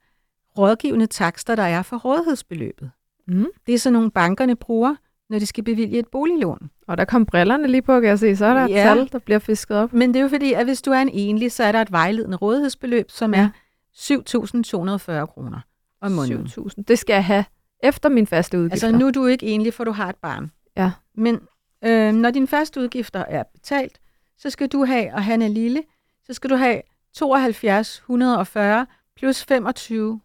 rådgivende 0.59 1.07
takster, 1.07 1.55
der 1.55 1.63
er 1.63 1.83
for 1.83 1.97
rådighedsbeløbet. 1.97 2.91
Mm. 3.29 3.47
Det 3.67 3.75
er 3.75 3.79
sådan 3.79 3.93
nogle 3.93 4.11
bankerne 4.11 4.57
bruger, 4.57 4.95
når 5.31 5.39
de 5.39 5.47
skal 5.47 5.65
bevilge 5.65 5.99
et 5.99 6.09
boliglån. 6.09 6.71
Og 6.89 6.99
der 6.99 7.05
kom 7.05 7.27
brillerne 7.27 7.69
lige 7.69 7.83
på, 7.83 8.01
kan 8.01 8.09
jeg 8.09 8.19
se. 8.19 8.37
Så 8.37 8.47
er 8.47 8.55
der 8.55 8.61
et 8.65 8.71
Ja. 8.71 8.83
tal, 8.83 9.09
der 9.13 9.19
bliver 9.19 9.39
fisket 9.39 9.77
op. 9.77 9.93
Men 9.93 10.09
det 10.15 10.17
er 10.19 10.23
jo 10.23 10.29
fordi, 10.29 10.53
at 10.53 10.65
hvis 10.67 10.83
du 10.83 10.91
er 10.91 10.99
en 11.01 11.09
enlig, 11.13 11.53
så 11.53 11.65
er 11.65 11.73
der 11.73 11.81
et 11.81 11.93
vejledende 11.93 12.37
rådighedsbeløb, 12.37 13.11
som 13.11 13.35
Ja. 13.35 13.41
er 13.41 13.49
7.240 13.95 15.27
kroner 15.27 15.61
om 16.01 16.13
måneden. 16.13 16.47
7.000. 16.47 16.83
Det 16.89 16.99
skal 16.99 17.15
jeg 17.15 17.25
have 17.25 17.45
efter 17.83 18.09
min 18.09 18.27
faste 18.27 18.59
udgifter. 18.59 18.87
Altså 18.89 18.99
nu 18.99 19.07
er 19.07 19.11
du 19.11 19.27
ikke 19.27 19.47
enlig, 19.47 19.75
for 19.75 19.85
du 19.85 19.91
har 19.91 20.09
et 20.09 20.17
barn. 20.17 20.51
Ja. 20.77 20.91
Men 21.15 21.41
øh, 21.85 22.13
når 22.13 22.31
dine 22.31 22.47
faste 22.47 22.81
udgifter 22.81 23.21
er 23.29 23.43
betalt, 23.43 23.99
så 24.39 24.51
skal 24.51 24.69
du 24.69 24.85
have, 24.85 25.15
og 25.15 25.25
han 25.25 25.43
er 25.43 25.49
lille, 25.49 25.83
så 26.27 26.33
skal 26.33 26.51
du 26.51 26.57
have 26.57 26.83
72 27.13 27.99
140 27.99 28.87
plus 29.17 29.45
25 29.45 30.21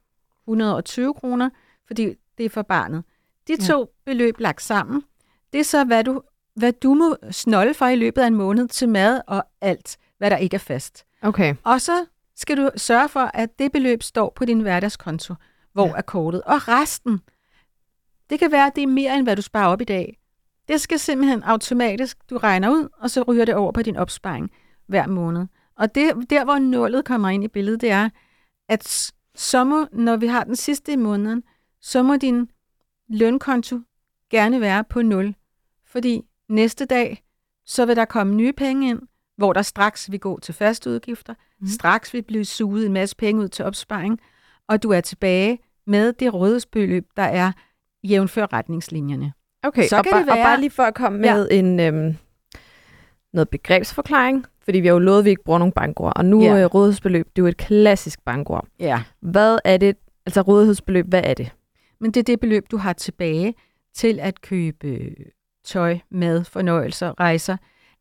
120 0.47 1.13
kroner, 1.13 1.49
fordi 1.87 2.13
det 2.37 2.45
er 2.45 2.49
for 2.49 2.61
barnet. 2.61 3.03
De 3.47 3.53
Ja. 3.59 3.65
to 3.65 3.89
beløb 4.05 4.39
lagt 4.39 4.61
sammen, 4.61 5.03
det 5.53 5.59
er 5.59 5.63
så, 5.63 5.83
hvad 5.83 6.03
du, 6.03 6.21
hvad 6.55 6.73
du 6.73 6.93
må 6.93 7.15
snolde 7.31 7.73
for 7.73 7.85
i 7.87 7.95
løbet 7.95 8.21
af 8.21 8.27
en 8.27 8.35
måned 8.35 8.67
til 8.67 8.89
mad 8.89 9.21
og 9.27 9.43
alt, 9.61 9.97
hvad 10.17 10.29
der 10.29 10.37
ikke 10.37 10.55
er 10.55 10.59
fast. 10.59 11.05
Okay. 11.21 11.55
Og 11.63 11.81
så 11.81 12.05
skal 12.35 12.57
du 12.57 12.69
sørge 12.75 13.09
for, 13.09 13.31
at 13.33 13.59
det 13.59 13.71
beløb 13.71 14.03
står 14.03 14.33
på 14.35 14.45
din 14.45 14.59
hverdagskonto, 14.59 15.33
hvor 15.73 15.85
Ja. 15.85 15.89
ja. 15.91 15.97
er 15.97 16.01
kortet. 16.01 16.41
Og 16.41 16.67
resten, 16.67 17.19
det 18.29 18.39
kan 18.39 18.51
være, 18.51 18.65
at 18.67 18.75
det 18.75 18.83
er 18.83 18.87
mere, 18.87 19.15
end 19.15 19.23
hvad 19.25 19.35
du 19.35 19.41
sparer 19.41 19.67
op 19.67 19.81
i 19.81 19.85
dag. 19.85 20.17
Det 20.67 20.81
skal 20.81 20.99
simpelthen 20.99 21.43
automatisk, 21.43 22.17
du 22.29 22.37
regner 22.37 22.69
ud, 22.69 22.89
og 22.99 23.09
så 23.09 23.21
ryger 23.21 23.45
det 23.45 23.55
over 23.55 23.71
på 23.71 23.81
din 23.81 23.97
opsparing 23.97 24.51
hver 24.87 25.07
måned. 25.07 25.47
Og 25.75 25.95
det, 25.95 26.29
der, 26.29 26.43
hvor 26.43 26.59
nullet 26.59 27.05
kommer 27.05 27.29
ind 27.29 27.43
i 27.43 27.47
billedet, 27.47 27.81
det 27.81 27.91
er, 27.91 28.09
at 28.69 29.11
så 29.35 29.63
må, 29.63 29.85
når 29.91 30.17
vi 30.17 30.27
har 30.27 30.43
den 30.43 30.55
sidste 30.55 30.93
i 30.93 30.95
måneden, 30.95 31.43
så 31.81 32.03
må 32.03 32.15
din 32.15 32.49
lønkonto 33.09 33.79
gerne 34.29 34.61
være 34.61 34.83
på 34.83 35.01
nul. 35.01 35.35
Fordi 35.85 36.21
næste 36.49 36.85
dag, 36.85 37.23
så 37.65 37.85
vil 37.85 37.95
der 37.95 38.05
komme 38.05 38.35
nye 38.35 38.53
penge 38.53 38.89
ind, 38.89 39.01
hvor 39.37 39.53
der 39.53 39.61
straks 39.61 40.11
vil 40.11 40.19
gå 40.19 40.39
til 40.39 40.53
faste 40.53 40.89
udgifter, 40.89 41.33
mm. 41.59 41.67
straks 41.67 42.13
vil 42.13 42.21
blive 42.23 42.45
suget 42.45 42.85
en 42.85 42.93
masse 42.93 43.15
penge 43.15 43.41
ud 43.41 43.47
til 43.47 43.65
opsparing, 43.65 44.19
og 44.67 44.83
du 44.83 44.89
er 44.89 45.01
tilbage 45.01 45.59
med 45.87 46.13
det 46.13 46.33
rådighedsbeløb, 46.33 47.07
der 47.17 47.23
er 47.23 47.51
jævnfør 48.03 48.53
retningslinjerne. 48.53 49.33
Okay, 49.63 49.87
Så 49.87 49.97
og, 49.97 50.03
kan 50.03 50.11
bare, 50.11 50.19
det 50.19 50.27
være- 50.27 50.39
og 50.39 50.43
bare 50.45 50.59
lige 50.59 50.69
for 50.71 50.83
at 50.83 50.93
komme 50.93 51.27
Ja. 51.27 51.35
med 51.35 51.47
en 51.51 51.79
øhm, 51.79 52.17
noget 53.33 53.49
begrebsforklaring, 53.49 54.45
fordi 54.63 54.79
vi 54.79 54.87
har 54.87 54.93
jo 54.93 54.99
lovet, 54.99 55.19
at 55.19 55.25
vi 55.25 55.29
ikke 55.29 55.43
bruger 55.43 55.59
nogen 55.59 55.71
bankord, 55.71 56.13
og 56.15 56.25
nu 56.25 56.41
Ja. 56.43 56.49
er 56.57 56.65
rådighedsbeløb, 56.65 57.25
det 57.35 57.41
er 57.41 57.43
jo 57.43 57.47
et 57.47 57.57
klassisk 57.57 58.19
bankord. 58.25 58.67
Ja. 58.79 59.01
Hvad 59.21 59.57
er 59.65 59.77
det, 59.77 59.97
altså 60.25 60.41
rådighedsbeløb, 60.41 61.07
hvad 61.07 61.21
er 61.23 61.33
det? 61.33 61.51
Men 61.99 62.11
det 62.11 62.19
er 62.19 62.23
det 62.23 62.39
beløb, 62.39 62.65
du 62.71 62.77
har 62.77 62.93
tilbage 62.93 63.53
til 63.95 64.19
at 64.19 64.41
købe 64.41 64.99
tøj, 65.65 65.97
mad, 66.11 66.43
fornøjelser, 66.43 67.19
rejser. 67.19 67.57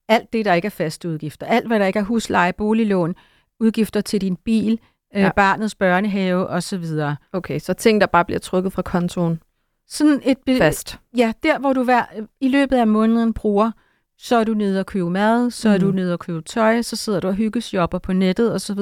Alt 0.09 0.33
det, 0.33 0.45
der 0.45 0.55
ikke 0.55 0.67
er 0.67 0.71
faste 0.71 1.09
udgifter. 1.09 1.47
Alt, 1.47 1.67
hvad 1.67 1.81
der 1.81 1.87
ikke 1.87 1.99
er 1.99 2.03
husleje, 2.03 2.53
boliglån, 2.53 3.15
udgifter 3.61 4.01
til 4.01 4.21
din 4.21 4.37
bil, 4.37 4.79
ja. 5.15 5.21
Ja. 5.21 5.27
øh, 5.27 5.33
barnets 5.37 5.75
børnehave 5.75 6.47
osv. 6.47 6.85
Okay, 7.33 7.59
så 7.59 7.73
ting, 7.73 8.01
der 8.01 8.07
bare 8.07 8.25
bliver 8.25 8.39
trykket 8.39 8.73
fra 8.73 8.83
kontoen 8.83 9.41
Sådan 9.91 10.21
et 10.25 10.39
be- 10.47 10.59
fast. 10.59 10.99
Ja, 11.17 11.33
der 11.43 11.59
hvor 11.59 11.73
du 11.73 11.83
hver, 11.85 12.05
i 12.41 12.49
løbet 12.49 12.77
af 12.77 12.87
måneden 12.87 13.33
bruger, 13.33 13.71
så 14.19 14.37
er 14.37 14.45
du 14.45 14.55
nede 14.55 14.81
og 14.81 14.87
købe 14.87 15.11
mad, 15.11 15.51
så 15.51 15.69
er 15.69 15.75
Mm. 15.79 15.81
du 15.81 15.91
nede 15.93 16.13
og 16.13 16.19
købe 16.19 16.43
tøj, 16.43 16.83
så 16.83 16.97
sidder 16.97 17.21
du 17.21 17.29
og 17.29 17.35
hyggeshopper 17.35 17.99
på 17.99 18.13
nettet 18.13 18.55
osv. 18.55 18.79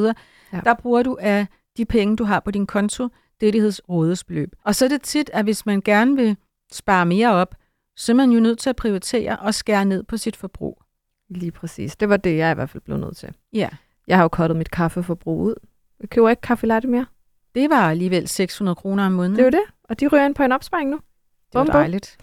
Ja. 0.52 0.60
Der 0.64 0.74
bruger 0.74 1.02
du 1.02 1.16
af 1.20 1.46
de 1.76 1.84
penge, 1.84 2.16
du 2.16 2.24
har 2.24 2.40
på 2.40 2.50
din 2.50 2.66
konto, 2.66 3.08
det, 3.40 3.52
det 3.52 3.60
hedder 3.62 3.80
rådighedsbeløb. 3.88 4.52
Og 4.64 4.74
så 4.74 4.84
er 4.84 4.88
det 4.88 5.02
tit, 5.02 5.30
at 5.32 5.44
hvis 5.44 5.66
man 5.66 5.80
gerne 5.80 6.16
vil 6.16 6.36
spare 6.72 7.06
mere 7.06 7.32
op, 7.32 7.54
så 7.96 8.12
er 8.12 8.16
man 8.16 8.30
jo 8.30 8.40
nødt 8.40 8.58
til 8.58 8.70
at 8.70 8.76
prioritere 8.76 9.36
og 9.36 9.54
skære 9.54 9.84
ned 9.84 10.02
på 10.02 10.16
sit 10.16 10.36
forbrug. 10.36 10.82
Lige 11.30 11.50
præcis. 11.52 11.96
Det 11.96 12.08
var 12.08 12.16
det, 12.16 12.36
jeg 12.36 12.50
i 12.50 12.54
hvert 12.54 12.70
fald 12.70 12.82
blev 12.82 12.96
nødt 12.96 13.16
til. 13.16 13.28
Ja. 13.52 13.68
Jeg 14.06 14.16
har 14.16 14.24
jo 14.24 14.28
kottet 14.28 14.56
mit 14.58 14.70
kaffeforbrug 14.70 15.40
ud. 15.40 15.54
Jeg 16.00 16.10
køber 16.10 16.28
ikke 16.30 16.42
kaffe 16.42 16.66
latte 16.66 16.88
mere. 16.88 17.06
Det 17.54 17.70
var 17.70 17.90
alligevel 17.90 18.28
600 18.28 18.74
kroner 18.76 19.06
om 19.06 19.12
måneden. 19.12 19.36
Det 19.36 19.40
er 19.40 19.44
jo 19.46 19.50
det. 19.50 19.62
Og 19.84 20.00
de 20.00 20.08
ryger 20.08 20.26
ind 20.26 20.34
på 20.34 20.42
en 20.42 20.52
opsparing 20.52 20.90
nu. 20.90 20.96
det 20.96 21.02
bum. 21.52 21.66
dejligt. 21.66 22.16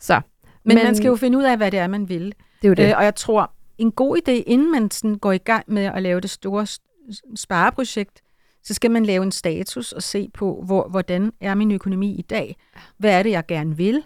Så. 0.00 0.20
Men, 0.64 0.76
Men 0.76 0.84
man 0.84 0.94
skal 0.94 1.08
jo 1.08 1.16
finde 1.16 1.38
ud 1.38 1.42
af, 1.42 1.56
hvad 1.56 1.70
det 1.70 1.78
er, 1.78 1.86
man 1.86 2.08
vil. 2.08 2.24
Det 2.24 2.34
er 2.64 2.68
jo 2.68 2.74
det. 2.74 2.88
Øh, 2.88 2.94
og 2.96 3.04
jeg 3.04 3.14
tror, 3.14 3.52
en 3.78 3.92
god 3.92 4.16
idé, 4.16 4.30
inden 4.32 4.72
man 4.72 4.90
sådan 4.90 5.14
går 5.18 5.32
i 5.32 5.38
gang 5.38 5.64
med 5.66 5.84
at 5.84 6.02
lave 6.02 6.20
det 6.20 6.30
store 6.30 6.66
spareprojekt, 7.36 8.20
så 8.62 8.74
skal 8.74 8.90
man 8.90 9.06
lave 9.06 9.22
en 9.22 9.32
status 9.32 9.92
og 9.92 10.02
se 10.02 10.30
på, 10.34 10.62
hvor, 10.66 10.88
hvordan 10.88 11.32
er 11.40 11.54
min 11.54 11.70
økonomi 11.70 12.14
i 12.14 12.22
dag? 12.22 12.56
Hvad 12.98 13.18
er 13.18 13.22
det, 13.22 13.30
jeg 13.30 13.46
gerne 13.46 13.76
vil? 13.76 14.02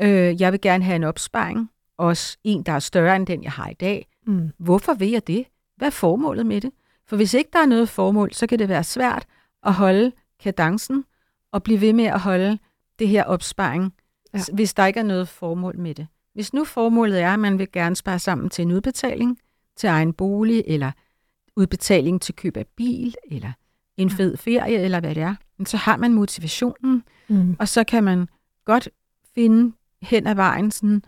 Øh, 0.00 0.40
jeg 0.40 0.52
vil 0.52 0.60
gerne 0.60 0.84
have 0.84 0.96
en 0.96 1.04
opsparing, 1.04 1.70
også 1.98 2.36
en, 2.44 2.62
der 2.62 2.72
er 2.72 2.78
større 2.78 3.16
end 3.16 3.26
den, 3.26 3.42
jeg 3.42 3.52
har 3.52 3.68
i 3.68 3.74
dag. 3.74 4.06
mm. 4.26 4.50
Hvorfor 4.58 4.94
vil 4.94 5.10
jeg 5.10 5.26
det? 5.26 5.44
Hvad 5.76 5.88
er 5.88 5.92
formålet 5.92 6.46
med 6.46 6.60
det? 6.60 6.70
For 7.06 7.16
hvis 7.16 7.34
ikke 7.34 7.50
der 7.52 7.58
er 7.58 7.66
noget 7.66 7.88
formål, 7.88 8.32
så 8.32 8.46
kan 8.46 8.58
det 8.58 8.68
være 8.68 8.84
svært 8.84 9.26
at 9.66 9.72
holde 9.74 10.12
kadencen 10.42 11.04
og 11.52 11.62
blive 11.62 11.80
ved 11.80 11.92
med 11.92 12.04
at 12.04 12.20
holde 12.20 12.58
det 12.98 13.08
her 13.08 13.24
opsparing, 13.24 13.94
Ja. 14.34 14.40
hvis 14.52 14.74
der 14.74 14.86
ikke 14.86 15.00
er 15.00 15.04
noget 15.04 15.28
formål 15.28 15.78
med 15.78 15.94
det. 15.94 16.06
Hvis 16.34 16.52
nu 16.52 16.64
formålet 16.64 17.20
er, 17.20 17.32
at 17.32 17.38
man 17.38 17.58
vil 17.58 17.72
gerne 17.72 17.96
spare 17.96 18.18
sammen 18.18 18.50
til 18.50 18.62
en 18.62 18.72
udbetaling, 18.72 19.38
til 19.76 19.86
egen 19.88 20.12
bolig, 20.12 20.64
eller 20.66 20.92
udbetaling 21.56 22.22
til 22.22 22.34
køb 22.34 22.56
af 22.56 22.66
bil, 22.76 23.14
eller 23.30 23.52
en 23.96 24.10
fed 24.10 24.36
ferie, 24.36 24.78
eller 24.78 25.00
hvad 25.00 25.14
det 25.14 25.22
er, 25.22 25.34
så 25.66 25.76
har 25.76 25.96
man 25.96 26.12
motivationen, 26.12 27.02
Mm. 27.28 27.56
og 27.58 27.68
så 27.68 27.84
kan 27.84 28.04
man 28.04 28.28
godt 28.64 28.88
finde 29.34 29.72
hen 30.02 30.26
ad 30.26 30.34
vejen 30.34 30.70
sådan 30.70 31.02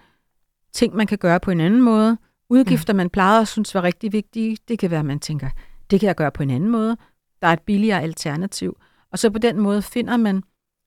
ting, 0.73 0.96
man 0.96 1.06
kan 1.06 1.18
gøre 1.18 1.40
på 1.40 1.50
en 1.50 1.61
anden 1.61 1.82
måde. 1.82 2.18
Udgifter, 2.49 2.92
man 2.92 3.11
plejede 3.11 3.40
at 3.40 3.49
synes 3.49 3.75
var 3.75 3.82
rigtig 3.82 4.12
vigtige, 4.12 4.56
det 4.68 4.78
kan 4.78 4.90
være, 4.90 5.00
at 5.00 5.06
man 5.06 5.20
tænker, 5.20 5.50
det 5.90 6.00
kan 6.00 6.06
jeg 6.06 6.16
gøre 6.16 6.30
på 6.30 6.42
en 6.42 6.50
anden 6.50 6.70
måde. 6.70 6.96
Der 7.44 7.48
er 7.48 7.52
et 7.52 7.62
billigere 7.62 8.02
alternativ. 8.02 8.76
Og 9.12 9.18
så 9.18 9.30
på 9.30 9.38
den 9.38 9.60
måde 9.60 9.82
finder 9.82 10.16
man 10.16 10.42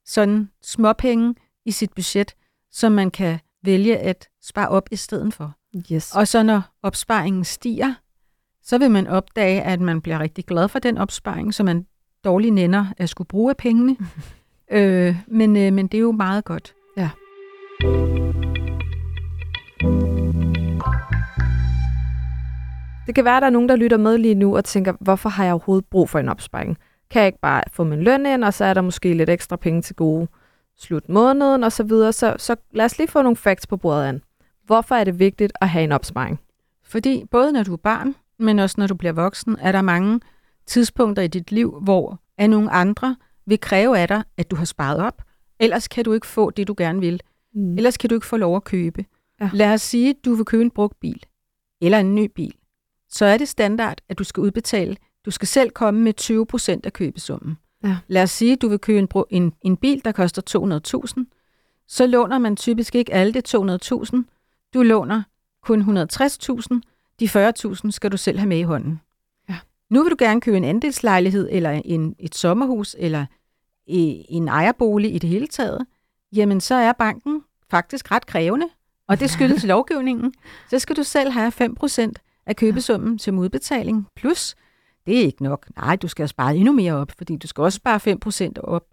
sådan 0.05 0.49
småpenge 0.61 1.35
i 1.65 1.71
sit 1.71 1.93
budget, 1.93 2.35
som 2.71 2.91
man 2.91 3.11
kan 3.11 3.39
vælge 3.63 3.97
at 3.97 4.29
spare 4.41 4.69
op 4.69 4.87
i 4.91 4.95
stedet 4.95 5.33
for. 5.33 5.53
Yes. 5.91 6.15
Og 6.15 6.27
så 6.27 6.43
når 6.43 6.61
opsparingen 6.83 7.43
stiger, 7.43 7.93
så 8.63 8.77
vil 8.77 8.91
man 8.91 9.07
opdage, 9.07 9.61
at 9.61 9.81
man 9.81 10.01
bliver 10.01 10.19
rigtig 10.19 10.45
glad 10.45 10.67
for 10.67 10.79
den 10.79 10.97
opsparing, 10.97 11.53
så 11.53 11.63
man 11.63 11.85
dårligt 12.23 12.53
nænder 12.53 12.85
at 12.97 13.09
skulle 13.09 13.27
bruge 13.27 13.49
af 13.49 13.57
pengene. 13.57 13.97
øh, 14.77 15.15
men, 15.27 15.57
øh, 15.57 15.73
men 15.73 15.87
det 15.87 15.97
er 15.97 16.01
jo 16.01 16.11
meget 16.11 16.45
godt. 16.45 16.73
Det 23.07 23.15
kan 23.15 23.25
være, 23.25 23.37
at 23.37 23.41
der 23.41 23.47
er 23.47 23.51
nogen, 23.51 23.69
der 23.69 23.75
lytter 23.75 23.97
med 23.97 24.17
lige 24.17 24.35
nu 24.35 24.57
og 24.57 24.65
tænker, 24.65 24.93
hvorfor 24.99 25.29
har 25.29 25.43
jeg 25.43 25.53
overhovedet 25.53 25.85
brug 25.85 26.09
for 26.09 26.19
en 26.19 26.29
opsparing? 26.29 26.77
Kan 27.09 27.19
jeg 27.19 27.27
ikke 27.27 27.39
bare 27.39 27.63
få 27.71 27.83
min 27.83 28.03
løn 28.03 28.25
ind, 28.25 28.43
og 28.43 28.53
så 28.53 28.65
er 28.65 28.73
der 28.73 28.81
måske 28.81 29.13
lidt 29.13 29.29
ekstra 29.29 29.55
penge 29.55 29.81
til 29.81 29.95
gode 29.95 30.27
slut 30.77 31.09
måneden 31.09 31.63
og 31.63 31.71
så 31.71 31.83
videre. 31.83 32.13
Så, 32.13 32.35
så 32.37 32.55
lad 32.71 32.85
os 32.85 32.97
lige 32.97 33.07
få 33.07 33.21
nogle 33.21 33.35
facts 33.35 33.67
på 33.67 33.77
bordet 33.77 34.05
an. 34.05 34.21
Hvorfor 34.65 34.95
er 34.95 35.03
det 35.03 35.19
vigtigt 35.19 35.53
at 35.61 35.69
have 35.69 35.83
en 35.83 35.91
opsparing? 35.91 36.39
Fordi 36.83 37.25
både 37.31 37.51
når 37.51 37.63
du 37.63 37.73
er 37.73 37.77
barn, 37.77 38.15
men 38.39 38.59
også 38.59 38.75
når 38.77 38.87
du 38.87 38.95
bliver 38.95 39.13
voksen, 39.13 39.57
er 39.61 39.71
der 39.71 39.81
mange 39.81 40.19
tidspunkter 40.65 41.23
i 41.23 41.27
dit 41.27 41.51
liv, 41.51 41.79
hvor 41.81 42.19
af 42.37 42.49
nogle 42.49 42.71
andre 42.71 43.15
vil 43.45 43.59
kræve 43.59 43.97
af 43.97 44.07
dig, 44.07 44.23
at 44.37 44.51
du 44.51 44.55
har 44.55 44.65
sparet 44.65 44.97
op. 44.97 45.21
Ellers 45.59 45.87
kan 45.87 46.03
du 46.05 46.13
ikke 46.13 46.27
få 46.27 46.49
det, 46.49 46.67
du 46.67 46.75
gerne 46.77 46.99
vil. 46.99 47.21
Mm. 47.53 47.77
Ellers 47.77 47.97
kan 47.97 48.09
du 48.09 48.15
ikke 48.15 48.27
få 48.27 48.37
lov 48.37 48.55
at 48.55 48.63
købe. 48.63 49.05
Ja. 49.41 49.49
Lad 49.53 49.73
os 49.73 49.81
sige, 49.81 50.09
at 50.09 50.15
du 50.25 50.33
vil 50.33 50.45
købe 50.45 50.63
en 50.63 50.71
brugt 50.71 50.99
bil, 50.99 51.23
eller 51.81 51.99
en 51.99 52.15
ny 52.15 52.31
bil. 52.35 52.53
Så 53.09 53.25
er 53.25 53.37
det 53.37 53.47
standard, 53.47 54.01
at 54.09 54.17
du 54.17 54.23
skal 54.23 54.41
udbetale. 54.41 54.97
Du 55.25 55.31
skal 55.31 55.47
selv 55.47 55.69
komme 55.69 56.01
med 56.01 56.13
20 56.13 56.45
procent 56.45 56.85
af 56.85 56.93
købesummen. 56.93 57.57
Ja. 57.83 57.97
Lad 58.07 58.23
os 58.23 58.31
sige, 58.31 58.53
at 58.53 58.61
du 58.61 58.67
vil 58.67 58.79
købe 58.79 58.99
en, 58.99 59.07
en, 59.29 59.53
en 59.61 59.77
bil, 59.77 60.01
der 60.05 60.11
koster 60.11 60.41
200.000. 61.17 61.23
Så 61.87 62.07
låner 62.07 62.37
man 62.37 62.55
typisk 62.55 62.95
ikke 62.95 63.13
alle 63.13 63.33
det 63.33 63.55
200.000. 63.55 64.23
Du 64.73 64.83
låner 64.83 65.23
kun 65.63 65.81
160.000. 65.81 66.81
De 67.19 67.25
40.000 67.25 67.91
skal 67.91 68.11
du 68.11 68.17
selv 68.17 68.37
have 68.37 68.49
med 68.49 68.59
i 68.59 68.63
hånden. 68.63 69.01
Ja. 69.49 69.55
Nu 69.89 70.03
vil 70.03 70.11
du 70.11 70.15
gerne 70.19 70.41
købe 70.41 70.57
en 70.57 70.63
andelslejlighed, 70.63 71.49
eller 71.51 71.81
en, 71.85 72.15
et 72.19 72.35
sommerhus, 72.35 72.95
eller 72.99 73.25
i, 73.87 74.25
en 74.29 74.47
ejerbolig 74.47 75.15
i 75.15 75.19
det 75.19 75.29
hele 75.29 75.47
taget. 75.47 75.85
Jamen, 76.35 76.61
så 76.61 76.75
er 76.75 76.93
banken 76.93 77.43
faktisk 77.69 78.11
ret 78.11 78.25
krævende, 78.25 78.67
og 79.07 79.19
det 79.19 79.29
skyldes 79.29 79.63
lovgivningen. 79.63 80.33
Så 80.69 80.79
skal 80.79 80.95
du 80.95 81.03
selv 81.03 81.31
have 81.31 81.51
5% 81.61 82.11
af 82.47 82.55
købesummen 82.55 83.17
til 83.17 83.33
udbetaling, 83.33 84.07
plus 84.15 84.55
det 85.05 85.17
er 85.19 85.21
ikke 85.25 85.43
nok. 85.43 85.67
Nej, 85.77 85.95
du 85.95 86.07
skal 86.07 86.23
have 86.23 86.27
sparet 86.27 86.57
endnu 86.57 86.73
mere 86.73 86.93
op, 86.93 87.11
fordi 87.17 87.35
du 87.37 87.47
skal 87.47 87.61
også 87.61 87.75
spare 87.75 88.17
5% 88.55 88.61
op 88.63 88.83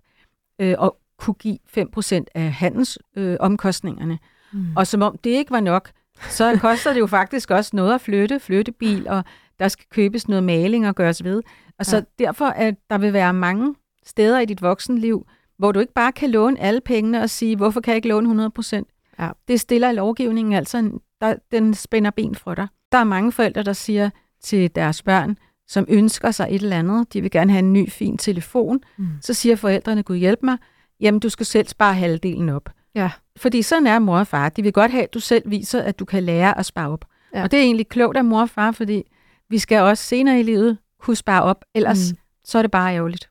øh, 0.59 0.75
og 0.79 0.97
kunne 1.19 1.35
give 1.35 1.59
5% 1.79 2.25
af 2.35 2.53
handelsomkostningerne. 2.53 3.33
Øh, 3.33 3.37
omkostningerne. 3.41 4.19
Mm. 4.53 4.77
Og 4.77 4.87
som 4.87 5.03
om 5.03 5.19
det 5.25 5.31
ikke 5.31 5.51
var 5.51 5.61
nok, 5.61 5.91
så 6.31 6.59
koster 6.61 6.93
det 6.93 7.01
jo 7.01 7.07
faktisk 7.07 7.51
også 7.51 7.71
noget 7.77 7.95
at 7.95 8.01
flytte, 8.01 8.41
flyttebil, 8.41 9.09
og 9.09 9.25
der 9.59 9.69
skal 9.69 9.87
købes 9.91 10.29
noget 10.29 10.45
maling 10.45 10.89
og 10.89 10.95
gøres 10.95 11.25
ved. 11.25 11.43
Og 11.79 11.87
så 11.87 11.97
Ja. 11.97 12.03
derfor, 12.25 12.45
at 12.47 12.75
der 12.91 12.99
vil 12.99 13.13
være 13.13 13.35
mange 13.35 13.75
steder 14.07 14.41
i 14.41 14.45
dit 14.45 14.63
voksenliv, 14.63 15.27
hvor 15.59 15.73
du 15.73 15.81
ikke 15.81 15.93
bare 15.93 16.13
kan 16.13 16.31
låne 16.31 16.61
alle 16.61 16.81
pengene 16.81 17.23
og 17.23 17.31
sige, 17.31 17.57
hvorfor 17.57 17.81
kan 17.81 17.91
jeg 17.93 17.97
ikke 17.97 18.09
låne 18.09 18.25
100 18.27 18.51
procent? 18.51 18.89
Ja. 19.19 19.31
Det 19.49 19.61
stiller 19.61 19.93
lovgivningen 19.93 20.55
altså, 20.55 20.79
en- 20.79 21.01
der, 21.29 21.35
den 21.51 21.75
spænder 21.75 22.11
ben 22.11 22.35
for 22.35 22.55
dig. 22.55 22.67
Der 22.93 22.99
er 22.99 23.05
mange 23.05 23.33
forældre, 23.33 23.63
der 23.63 23.73
siger 23.73 24.11
til 24.43 24.75
deres 24.75 25.03
børn, 25.03 25.39
som 25.69 25.85
ønsker 25.89 26.31
sig 26.31 26.47
et 26.51 26.63
eller 26.63 26.79
andet, 26.79 27.13
de 27.13 27.21
vil 27.21 27.31
gerne 27.31 27.53
have 27.53 27.59
en 27.59 27.73
ny, 27.73 27.91
fin 27.91 28.19
telefon, 28.19 28.81
Mm. 28.97 29.09
så 29.21 29.35
siger 29.35 29.57
forældrene, 29.57 30.03
Gud 30.03 30.17
hjælp 30.17 30.43
mig, 30.43 30.59
jamen 31.01 31.21
du 31.21 31.29
skal 31.29 31.47
selv 31.47 31.69
spare 31.69 31.95
halvdelen 31.95 32.49
op. 32.49 32.71
Ja. 32.95 33.11
Fordi 33.37 33.63
sådan 33.63 33.87
er 33.87 33.99
mor 33.99 34.19
og 34.19 34.27
far. 34.27 34.49
De 34.49 34.63
vil 34.63 34.73
godt 34.73 34.91
have, 34.91 35.03
at 35.05 35.15
du 35.15 35.21
selv 35.21 35.51
viser, 35.51 35.83
at 35.83 35.99
du 35.99 36.05
kan 36.05 36.23
lære 36.23 36.59
at 36.59 36.67
spare 36.67 36.89
op. 36.91 37.05
Ja. 37.35 37.43
Og 37.43 37.51
det 37.51 37.59
er 37.59 37.63
egentlig 37.63 37.89
klogt 37.89 38.17
af 38.17 38.25
mor 38.25 38.41
og 38.41 38.51
far, 38.51 38.71
fordi 38.73 39.03
vi 39.51 39.59
skal 39.59 39.81
også 39.81 40.05
senere 40.05 40.41
i 40.41 40.43
livet 40.43 40.79
kunne 41.01 41.17
spare 41.17 41.43
op, 41.43 41.65
ellers 41.75 42.13
mm. 42.13 42.19
så 42.45 42.59
er 42.59 42.63
det 42.63 42.71
bare 42.71 42.95
ærgerligt 42.95 43.31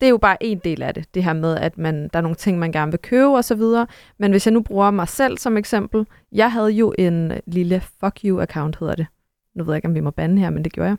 det 0.00 0.06
er 0.06 0.10
jo 0.10 0.18
bare 0.18 0.42
en 0.42 0.58
del 0.58 0.82
af 0.82 0.94
det, 0.94 1.14
det 1.14 1.24
her 1.24 1.32
med, 1.32 1.56
at 1.56 1.78
man, 1.78 2.08
der 2.12 2.18
er 2.18 2.20
nogle 2.20 2.36
ting, 2.36 2.58
man 2.58 2.72
gerne 2.72 2.92
vil 2.92 3.00
købe 3.00 3.28
og 3.28 3.44
så 3.44 3.54
videre. 3.54 3.86
Men 4.18 4.30
hvis 4.30 4.46
jeg 4.46 4.52
nu 4.52 4.62
bruger 4.62 4.90
mig 4.90 5.08
selv 5.08 5.38
som 5.38 5.56
eksempel, 5.56 6.06
jeg 6.32 6.52
havde 6.52 6.70
jo 6.70 6.94
en 6.98 7.32
lille 7.46 7.80
fuck 7.80 8.24
you-account, 8.24 8.78
hedder 8.80 8.94
det. 8.94 9.06
Nu 9.54 9.64
ved 9.64 9.72
jeg 9.72 9.78
ikke, 9.78 9.88
om 9.88 9.94
vi 9.94 10.00
må 10.00 10.10
bande 10.10 10.38
her, 10.38 10.50
men 10.50 10.64
det 10.64 10.72
gjorde 10.72 10.88
jeg. 10.88 10.96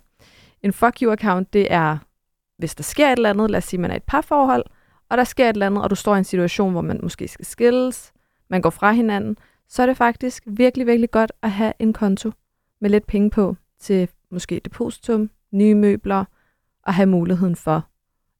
En 0.61 0.73
fuck 0.73 1.01
you-account, 1.03 1.53
det 1.53 1.73
er, 1.73 1.97
hvis 2.57 2.75
der 2.75 2.83
sker 2.83 3.07
et 3.07 3.17
eller 3.17 3.29
andet, 3.29 3.51
lad 3.51 3.57
os 3.57 3.63
sige, 3.63 3.79
man 3.79 3.91
er 3.91 3.95
i 3.95 3.97
et 3.97 4.03
parforhold, 4.03 4.65
og 5.09 5.17
der 5.17 5.23
sker 5.23 5.49
et 5.49 5.53
eller 5.53 5.65
andet, 5.65 5.83
og 5.83 5.89
du 5.89 5.95
står 5.95 6.15
i 6.15 6.17
en 6.17 6.23
situation, 6.23 6.71
hvor 6.71 6.81
man 6.81 6.99
måske 7.03 7.27
skal 7.27 7.45
skilles, 7.45 8.13
man 8.49 8.61
går 8.61 8.69
fra 8.69 8.91
hinanden, 8.91 9.37
så 9.69 9.81
er 9.81 9.85
det 9.85 9.97
faktisk 9.97 10.43
virkelig, 10.47 10.87
virkelig 10.87 11.11
godt 11.11 11.31
at 11.41 11.51
have 11.51 11.73
en 11.79 11.93
konto 11.93 12.31
med 12.81 12.89
lidt 12.89 13.07
penge 13.07 13.29
på 13.29 13.55
til 13.79 14.09
måske 14.31 14.61
depositum, 14.65 15.29
nye 15.51 15.75
møbler, 15.75 16.25
og 16.83 16.93
have 16.93 17.05
muligheden 17.05 17.55
for 17.55 17.87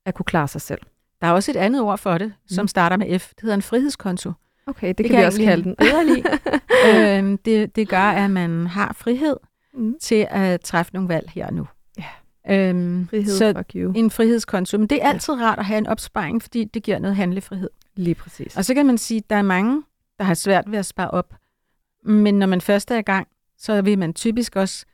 at 0.10 0.16
kunne 0.16 0.25
klare 0.25 0.48
sig 0.48 0.62
selv. 0.62 0.82
Der 1.22 1.28
er 1.28 1.32
også 1.32 1.51
et 1.51 1.56
andet 1.56 1.82
ord 1.82 1.98
for 1.98 2.18
det, 2.18 2.34
som 2.48 2.63
Mm. 2.63 2.68
starter 2.68 2.98
med 2.98 3.20
F. 3.20 3.30
Det 3.30 3.42
hedder 3.42 3.56
en 3.56 3.62
frihedskonto. 3.62 4.32
Okay, 4.68 4.88
det, 4.88 4.98
Det 4.98 5.10
kan 5.10 5.20
vi 5.20 5.25
også 5.25 5.42
kalde 5.42 5.63
den. 5.63 5.75
øhm, 6.96 7.38
det, 7.38 7.75
det 7.75 7.89
gør, 7.89 7.98
at 8.00 8.32
man 8.32 8.68
har 8.68 8.94
frihed 8.94 9.38
mm. 9.74 9.96
til 10.01 10.28
at 10.30 10.62
træffe 10.62 10.94
nogle 10.94 11.10
valg 11.10 11.30
her 11.30 11.46
og 11.48 11.54
nu. 11.54 11.68
Ja. 11.98 12.70
Øhm, 12.70 13.08
Frihed, 13.10 13.38
så 13.38 13.63
en 13.96 14.12
frihedskonto. 14.12 14.78
Men 14.78 14.88
det 14.88 15.01
er 15.01 15.08
Ja. 15.08 15.13
altid 15.13 15.34
rart 15.34 15.60
at 15.60 15.66
have 15.66 15.78
en 15.78 15.88
opsparing, 15.88 16.42
fordi 16.42 16.63
det 16.63 16.84
giver 16.84 17.00
noget 17.00 17.16
handlefrihed. 17.16 17.70
Lige 17.96 18.16
præcis. 18.16 18.58
Og 18.58 18.66
så 18.66 18.74
kan 18.74 18.86
man 18.86 18.98
sige, 18.98 19.18
at 19.18 19.30
der 19.30 19.36
er 19.36 19.42
mange, 19.42 19.84
der 20.18 20.24
har 20.24 20.34
svært 20.34 20.72
ved 20.72 20.80
at 20.80 20.86
spare 20.86 21.12
op. 21.12 21.34
Men 22.06 22.39
når 22.39 22.48
man 22.48 22.62
først 22.62 22.92
er 22.92 22.98
i 22.98 23.01
gang, 23.01 23.28
så 23.58 23.82
vil 23.82 24.00
man 24.00 24.13
typisk 24.13 24.56
også 24.56 24.86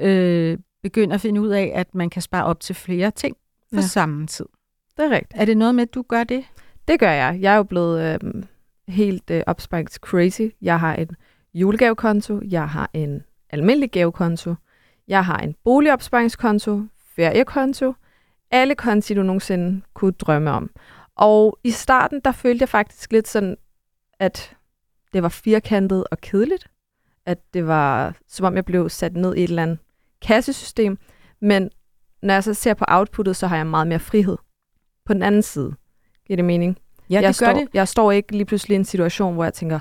øh, 0.00 0.58
begynde 0.82 1.14
at 1.14 1.20
finde 1.20 1.40
ud 1.40 1.48
af, 1.48 1.72
at 1.74 1.94
man 1.94 2.10
kan 2.10 2.22
spare 2.22 2.44
op 2.44 2.60
til 2.60 2.74
flere 2.74 3.10
ting 3.10 3.36
på 3.36 3.76
Ja. 3.76 3.76
ja. 3.80 3.86
samme 3.86 4.26
tid. 4.26 4.46
Det 4.96 5.04
er 5.04 5.10
rigtigt. 5.10 5.40
Er 5.40 5.44
det 5.44 5.56
noget 5.56 5.74
med, 5.74 5.82
at 5.82 5.94
du 5.94 6.02
gør 6.02 6.24
det? 6.24 6.44
Det 6.88 7.00
gør 7.00 7.10
jeg. 7.10 7.38
Jeg 7.40 7.52
er 7.52 7.56
jo 7.56 7.62
blevet 7.62 8.00
øh, 8.00 8.42
helt 8.88 9.30
øh, 9.30 9.42
opsparings 9.46 9.94
crazy. 9.94 10.42
Jeg 10.62 10.80
har 10.80 10.94
en 10.94 11.08
julegavekonto, 11.54 12.40
jeg 12.44 12.68
har 12.68 12.90
en 12.92 13.22
almindelig 13.50 13.90
gavekonto, 13.90 14.54
jeg 15.08 15.24
har 15.24 15.38
en 15.38 15.54
boligopsparingskonto, 15.64 16.82
feriekonto, 17.16 17.94
alle 18.50 18.74
konti, 18.74 19.14
du 19.14 19.22
nogensinde 19.22 19.82
kunne 19.94 20.12
drømme 20.12 20.50
om. 20.50 20.70
Og 21.16 21.58
i 21.64 21.70
starten, 21.70 22.20
der 22.24 22.32
følte 22.32 22.62
jeg 22.62 22.68
faktisk 22.68 23.12
lidt 23.12 23.28
sådan, 23.28 23.56
at 24.18 24.56
det 25.12 25.22
var 25.22 25.28
firkantet 25.28 26.04
og 26.10 26.18
kedeligt. 26.18 26.66
At 27.26 27.38
det 27.54 27.66
var, 27.66 28.16
som 28.28 28.46
om 28.46 28.56
jeg 28.56 28.64
blev 28.64 28.88
sat 28.88 29.16
ned 29.16 29.34
i 29.34 29.44
et 29.44 29.48
eller 29.48 29.62
andet 29.62 29.78
kassesystem. 30.22 30.98
Men 31.40 31.70
når 32.22 32.34
jeg 32.34 32.44
så 32.44 32.54
ser 32.54 32.74
på 32.74 32.84
outputtet, 32.88 33.36
så 33.36 33.46
har 33.46 33.56
jeg 33.56 33.66
meget 33.66 33.86
mere 33.86 33.98
frihed. 33.98 34.36
På 35.06 35.14
den 35.14 35.22
anden 35.22 35.42
side. 35.42 35.74
Giver 36.26 36.36
det 36.36 36.44
mening? 36.44 36.78
Ja, 37.10 37.14
jeg 37.14 37.22
det 37.22 37.26
gør 37.26 37.46
står, 37.46 37.58
det. 37.60 37.68
Jeg 37.74 37.88
står 37.88 38.12
ikke 38.12 38.32
lige 38.32 38.44
pludselig 38.44 38.74
i 38.74 38.78
en 38.78 38.84
situation, 38.84 39.34
hvor 39.34 39.44
jeg 39.44 39.54
tænker, 39.54 39.78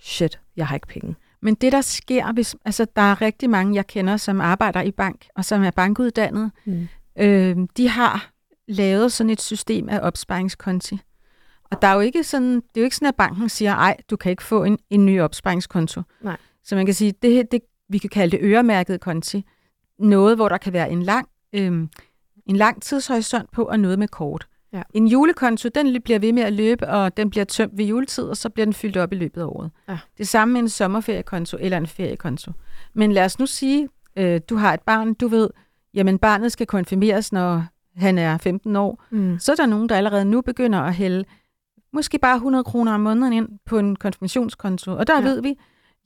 shit, 0.00 0.40
jeg 0.56 0.66
har 0.66 0.74
ikke 0.76 0.86
penge. 0.86 1.16
Men 1.42 1.54
det, 1.54 1.72
der 1.72 1.80
sker, 1.80 2.32
hvis, 2.32 2.56
altså 2.64 2.86
der 2.96 3.02
er 3.02 3.20
rigtig 3.20 3.50
mange, 3.50 3.74
jeg 3.74 3.86
kender, 3.86 4.16
som 4.16 4.40
arbejder 4.40 4.82
i 4.82 4.90
bank, 4.90 5.26
og 5.36 5.44
som 5.44 5.62
er 5.62 5.70
bankuddannet, 5.70 6.50
Mm. 6.64 6.88
øh, 7.18 7.56
de 7.76 7.88
har 7.88 8.30
lavet 8.68 9.12
sådan 9.12 9.30
et 9.30 9.40
system 9.40 9.88
af 9.88 10.00
opsparingskonti. 10.02 10.98
Og 11.64 11.82
der 11.82 11.88
er 11.88 11.94
jo 11.94 12.00
ikke 12.00 12.24
sådan, 12.24 12.54
det 12.54 12.76
er 12.76 12.80
jo 12.80 12.84
ikke 12.84 12.96
sådan, 12.96 13.08
at 13.08 13.14
banken 13.14 13.48
siger, 13.48 13.74
ej, 13.74 13.96
du 14.10 14.16
kan 14.16 14.30
ikke 14.30 14.42
få 14.42 14.64
en, 14.64 14.78
en 14.90 15.06
ny 15.06 15.20
opsparingskonto. 15.20 16.02
Nej. 16.20 16.36
Så 16.64 16.76
man 16.76 16.86
kan 16.86 16.94
sige, 16.94 17.12
det, 17.22 17.52
det, 17.52 17.60
vi 17.88 17.98
kan 17.98 18.10
kalde 18.10 18.36
det 18.36 18.44
øremærket 18.44 19.00
konti. 19.00 19.44
Noget, 19.98 20.36
hvor 20.36 20.48
der 20.48 20.56
kan 20.58 20.72
være 20.72 20.90
en 20.90 21.02
lang, 21.02 21.28
øhm, 21.52 21.88
en 22.46 22.56
lang 22.56 22.82
tidshorisont 22.82 23.50
på, 23.52 23.64
og 23.64 23.80
noget 23.80 23.98
med 23.98 24.08
kort. 24.08 24.46
Ja. 24.72 24.82
En 24.94 25.06
julekonto, 25.06 25.68
den 25.68 26.02
bliver 26.02 26.18
ved 26.18 26.32
med 26.32 26.42
at 26.42 26.52
løbe, 26.52 26.88
og 26.88 27.16
den 27.16 27.30
bliver 27.30 27.44
tømt 27.44 27.78
ved 27.78 27.84
juletid, 27.84 28.24
og 28.24 28.36
så 28.36 28.48
bliver 28.50 28.66
den 28.66 28.72
fyldt 28.74 28.96
op 28.96 29.12
i 29.12 29.16
løbet 29.16 29.40
af 29.40 29.44
året. 29.44 29.70
Ja. 29.88 29.98
Det 30.18 30.28
samme 30.28 30.52
med 30.52 30.60
en 30.60 30.68
sommerferiekonto 30.68 31.56
eller 31.60 31.76
en 31.76 31.86
feriekonto. 31.86 32.52
Men 32.94 33.12
lad 33.12 33.24
os 33.24 33.38
nu 33.38 33.46
sige, 33.46 33.88
øh, 34.16 34.40
du 34.50 34.56
har 34.56 34.74
et 34.74 34.80
barn, 34.80 35.14
du 35.14 35.28
ved, 35.28 35.50
jamen 35.94 36.18
barnet 36.18 36.52
skal 36.52 36.66
konfirmeres, 36.66 37.32
når 37.32 37.64
han 37.96 38.18
er 38.18 38.38
15 38.38 38.76
år. 38.76 39.04
Mm. 39.10 39.38
Så 39.38 39.52
er 39.52 39.56
der 39.56 39.66
nogen, 39.66 39.88
der 39.88 39.96
allerede 39.96 40.24
nu 40.24 40.40
begynder 40.40 40.78
at 40.78 40.94
hælde 40.94 41.24
måske 41.92 42.18
bare 42.18 42.34
100 42.36 42.64
kroner 42.64 42.92
om 42.94 43.00
måneden 43.00 43.32
ind 43.32 43.48
på 43.66 43.78
en 43.78 43.96
konfirmationskonto. 43.96 44.92
Og 44.92 45.06
der 45.06 45.18
Ja. 45.20 45.24
ved 45.24 45.42
vi, 45.42 45.54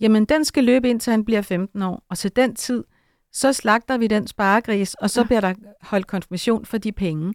jamen 0.01 0.25
den 0.25 0.45
skal 0.45 0.65
løbe 0.65 0.91
indtil 0.91 1.11
han 1.11 1.25
bliver 1.25 1.43
15 1.43 1.83
år. 1.83 2.03
Og 2.11 2.19
til 2.19 2.37
den 2.37 2.55
tid, 2.55 2.85
så 3.33 3.53
slagter 3.53 3.99
vi 3.99 4.07
den 4.07 4.27
sparegris, 4.27 4.95
og 4.95 5.11
så 5.11 5.21
ja. 5.21 5.27
bliver 5.27 5.41
der 5.41 5.55
holdt 5.83 6.07
konfirmation 6.07 6.65
for 6.65 6.79
de 6.79 6.93
penge. 6.93 7.35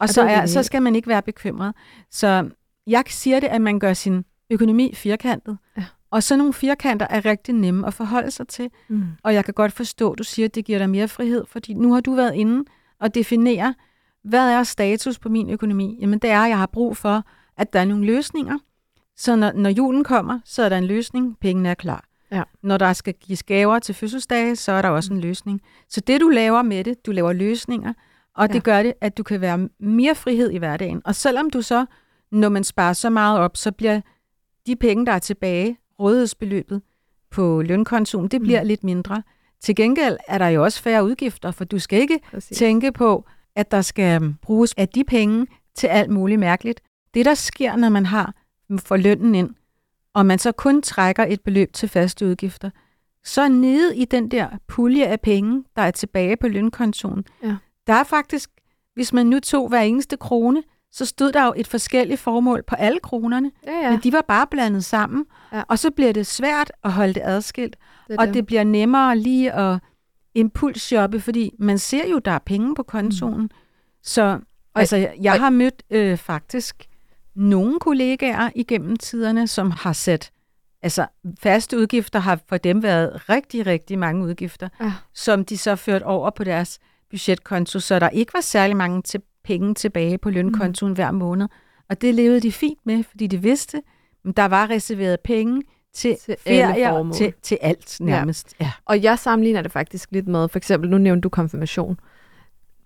Og, 0.00 0.04
Og 0.04 0.08
så, 0.08 0.22
er 0.22 0.46
så 0.46 0.62
skal 0.62 0.82
man 0.82 0.96
ikke 0.96 1.08
være 1.08 1.22
bekymret. 1.22 1.74
Så 2.10 2.48
jeg 2.86 3.04
siger 3.08 3.40
det, 3.40 3.46
at 3.46 3.60
man 3.60 3.78
gør 3.78 3.92
sin 3.92 4.24
økonomi 4.50 4.94
firkantet. 4.94 5.58
Ja. 5.76 5.84
Og 6.10 6.22
så 6.22 6.36
nogle 6.36 6.52
firkanter 6.52 7.06
er 7.10 7.24
rigtig 7.24 7.54
nemme 7.54 7.86
at 7.86 7.94
forholde 7.94 8.30
sig 8.30 8.48
til. 8.48 8.70
Mm. 8.88 9.04
Og 9.22 9.34
jeg 9.34 9.44
kan 9.44 9.54
godt 9.54 9.72
forstå, 9.72 10.12
at 10.12 10.18
du 10.18 10.24
siger, 10.24 10.46
at 10.46 10.54
det 10.54 10.64
giver 10.64 10.78
dig 10.78 10.90
mere 10.90 11.08
frihed, 11.08 11.44
fordi 11.48 11.74
nu 11.74 11.92
har 11.92 12.00
du 12.00 12.14
været 12.14 12.34
inde 12.34 12.64
og 13.00 13.14
definere, 13.14 13.74
hvad 14.24 14.50
er 14.50 14.62
status 14.62 15.18
på 15.18 15.28
min 15.28 15.50
økonomi? 15.50 15.98
Jamen 16.00 16.18
det 16.18 16.30
er, 16.30 16.40
at 16.40 16.48
jeg 16.48 16.58
har 16.58 16.66
brug 16.66 16.96
for, 16.96 17.24
at 17.56 17.72
der 17.72 17.80
er 17.80 17.84
nogle 17.84 18.06
løsninger. 18.06 18.58
Så 19.16 19.36
når, 19.36 19.52
når 19.52 19.70
julen 19.70 20.04
kommer, 20.04 20.40
så 20.44 20.62
er 20.62 20.68
der 20.68 20.78
en 20.78 20.86
løsning, 20.86 21.38
pengene 21.40 21.68
er 21.68 21.74
klar. 21.74 22.04
Ja. 22.32 22.42
Når 22.62 22.76
der 22.76 22.92
skal 22.92 23.14
gives 23.14 23.42
gaver 23.42 23.78
til 23.78 23.94
fødselsdage, 23.94 24.56
så 24.56 24.72
er 24.72 24.82
der 24.82 24.88
også 24.88 25.12
en 25.12 25.20
løsning. 25.20 25.60
Så 25.88 26.00
det 26.00 26.20
du 26.20 26.28
laver 26.28 26.62
med 26.62 26.84
det, 26.84 27.06
du 27.06 27.12
laver 27.12 27.32
løsninger, 27.32 27.92
og 28.36 28.48
det 28.48 28.54
Ja. 28.54 28.60
gør 28.60 28.82
det, 28.82 28.92
at 29.00 29.18
du 29.18 29.22
kan 29.22 29.40
være 29.40 29.68
mere 29.80 30.14
frihed 30.14 30.50
i 30.50 30.56
hverdagen. 30.58 31.02
Og 31.04 31.14
selvom 31.14 31.50
du 31.50 31.62
så, 31.62 31.86
når 32.32 32.48
man 32.48 32.64
sparer 32.64 32.92
så 32.92 33.10
meget 33.10 33.38
op, 33.38 33.56
så 33.56 33.72
bliver 33.72 34.00
de 34.66 34.76
penge, 34.76 35.06
der 35.06 35.12
er 35.12 35.18
tilbage, 35.18 35.78
rådighedsbeløbet 36.00 36.82
på 37.30 37.62
lønkontoen, 37.62 38.28
det 38.28 38.40
bliver 38.40 38.60
Mm. 38.62 38.66
lidt 38.68 38.84
mindre. 38.84 39.22
Til 39.60 39.74
gengæld 39.74 40.16
er 40.28 40.38
der 40.38 40.46
jo 40.48 40.64
også 40.64 40.82
færre 40.82 41.04
udgifter, 41.04 41.50
for 41.50 41.64
du 41.64 41.78
skal 41.78 42.00
ikke 42.00 42.18
Præcis. 42.30 42.58
tænke 42.58 42.92
på, 42.92 43.24
at 43.56 43.70
der 43.70 43.82
skal 43.82 44.34
bruges 44.42 44.74
af 44.76 44.88
de 44.88 45.04
penge 45.04 45.46
til 45.74 45.86
alt 45.86 46.10
muligt 46.10 46.40
mærkeligt. 46.40 46.80
Det, 47.14 47.24
der 47.24 47.34
sker, 47.34 47.76
når 47.76 47.88
man 47.88 48.06
har 48.06 48.34
for 48.78 48.96
lønnen 48.96 49.34
ind, 49.34 49.50
og 50.14 50.26
man 50.26 50.38
så 50.38 50.52
kun 50.52 50.82
trækker 50.82 51.24
et 51.24 51.40
beløb 51.40 51.72
til 51.72 51.88
faste 51.88 52.26
udgifter, 52.26 52.70
så 53.24 53.48
nede 53.48 53.96
i 53.96 54.04
den 54.04 54.30
der 54.30 54.48
pulje 54.68 55.06
af 55.06 55.20
penge, 55.20 55.64
der 55.76 55.82
er 55.82 55.90
tilbage 55.90 56.36
på 56.36 56.48
lønkontoen, 56.48 57.24
Ja. 57.42 57.56
Der 57.86 57.92
er 57.92 58.04
faktisk, 58.04 58.50
hvis 58.94 59.12
man 59.12 59.26
nu 59.26 59.40
tog 59.40 59.68
hver 59.68 59.80
eneste 59.80 60.16
krone, 60.16 60.62
så 60.92 61.04
stod 61.04 61.32
der 61.32 61.44
jo 61.46 61.52
et 61.56 61.66
forskelligt 61.66 62.20
formål 62.20 62.62
på 62.62 62.74
alle 62.74 62.98
kronerne, 63.02 63.50
Ja, 63.66 63.72
ja. 63.72 63.90
men 63.90 64.00
de 64.02 64.12
var 64.12 64.24
bare 64.28 64.46
blandet 64.46 64.84
sammen, 64.84 65.26
Ja. 65.52 65.62
og 65.68 65.78
så 65.78 65.90
bliver 65.90 66.12
det 66.12 66.26
svært 66.26 66.72
at 66.84 66.92
holde 66.92 67.14
det 67.14 67.22
adskilt, 67.24 67.76
det 68.08 68.18
og 68.18 68.34
det 68.34 68.46
bliver 68.46 68.64
nemmere 68.64 69.16
lige 69.18 69.52
at 69.52 69.78
impulsshoppe, 70.34 71.20
fordi 71.20 71.50
man 71.58 71.78
ser 71.78 72.08
jo, 72.08 72.18
der 72.18 72.30
er 72.30 72.38
penge 72.38 72.74
på 72.74 72.82
kontoen. 72.82 73.40
Mm. 73.42 73.50
Så 74.02 74.38
altså, 74.74 74.96
jeg, 74.96 75.14
jeg 75.20 75.40
har 75.40 75.50
mødt 75.50 75.82
øh, 75.90 76.16
faktisk 76.18 76.86
nogle 77.34 77.78
kollegaer 77.80 78.50
igennem 78.54 78.96
tiderne, 78.96 79.46
som 79.48 79.70
har 79.70 79.92
sat, 79.92 80.30
altså 80.82 81.06
faste 81.42 81.78
udgifter 81.78 82.18
har 82.18 82.38
for 82.48 82.56
dem 82.56 82.82
været 82.82 83.28
rigtig, 83.28 83.66
rigtig 83.66 83.98
mange 83.98 84.24
udgifter, 84.24 84.68
Ja. 84.80 84.92
som 85.14 85.44
de 85.44 85.58
så 85.58 85.76
ført 85.76 86.02
over 86.02 86.30
på 86.30 86.44
deres 86.44 86.78
budgetkonto, 87.10 87.80
så 87.80 87.98
der 87.98 88.08
ikke 88.08 88.34
var 88.34 88.40
særlig 88.40 88.76
mange 88.76 89.02
til 89.02 89.22
penge 89.44 89.74
tilbage 89.74 90.18
på 90.18 90.30
lønkontoen 90.30 90.90
mm. 90.90 90.94
hver 90.94 91.10
måned. 91.10 91.48
Og 91.88 92.00
det 92.00 92.14
levede 92.14 92.40
de 92.40 92.52
fint 92.52 92.78
med, 92.84 93.04
fordi 93.04 93.26
de 93.26 93.42
vidste, 93.42 93.82
at 94.28 94.36
der 94.36 94.44
var 94.44 94.70
reserveret 94.70 95.20
penge 95.20 95.62
til, 95.94 96.16
Til 96.16 96.36
alle 96.46 96.74
ferier, 96.74 97.12
til, 97.12 97.32
til 97.42 97.58
alt 97.60 97.96
nærmest. 98.00 98.54
Ja. 98.60 98.72
Og 98.84 99.02
jeg 99.02 99.18
sammenligner 99.18 99.62
det 99.62 99.72
faktisk 99.72 100.08
lidt 100.12 100.28
med, 100.28 100.48
for 100.48 100.56
eksempel, 100.56 100.90
nu 100.90 100.98
nævnte 100.98 101.20
du 101.20 101.28
konfirmation. 101.28 101.98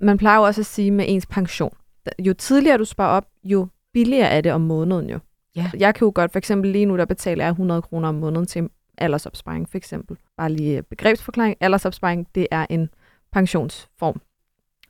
Man 0.00 0.18
plejer 0.18 0.38
jo 0.38 0.44
også 0.44 0.60
at 0.60 0.66
sige 0.66 0.90
med 0.90 1.04
ens 1.08 1.26
pension. 1.26 1.76
Jo 2.18 2.32
tidligere 2.34 2.78
du 2.78 2.84
sparer 2.84 3.16
op, 3.16 3.26
jo 3.44 3.68
billigere 3.92 4.28
er 4.28 4.40
det 4.40 4.52
om 4.52 4.60
måneden 4.60 5.10
jo. 5.10 5.18
Ja. 5.56 5.70
Jeg 5.78 5.94
kan 5.94 6.06
jo 6.06 6.12
godt, 6.14 6.32
for 6.32 6.38
eksempel 6.38 6.70
lige 6.70 6.86
nu, 6.86 6.96
der 6.96 7.04
betaler 7.04 7.44
jeg 7.44 7.50
100 7.50 7.82
kroner 7.82 8.08
om 8.08 8.14
måneden 8.14 8.46
til 8.46 8.68
aldersopsparing, 8.98 9.68
for 9.68 9.76
eksempel. 9.76 10.16
Bare 10.36 10.52
lige 10.52 10.82
begrebsforklaring. 10.82 11.56
Aldersopsparing, 11.60 12.26
det 12.34 12.46
er 12.50 12.66
en 12.70 12.88
pensionsform. 13.34 14.20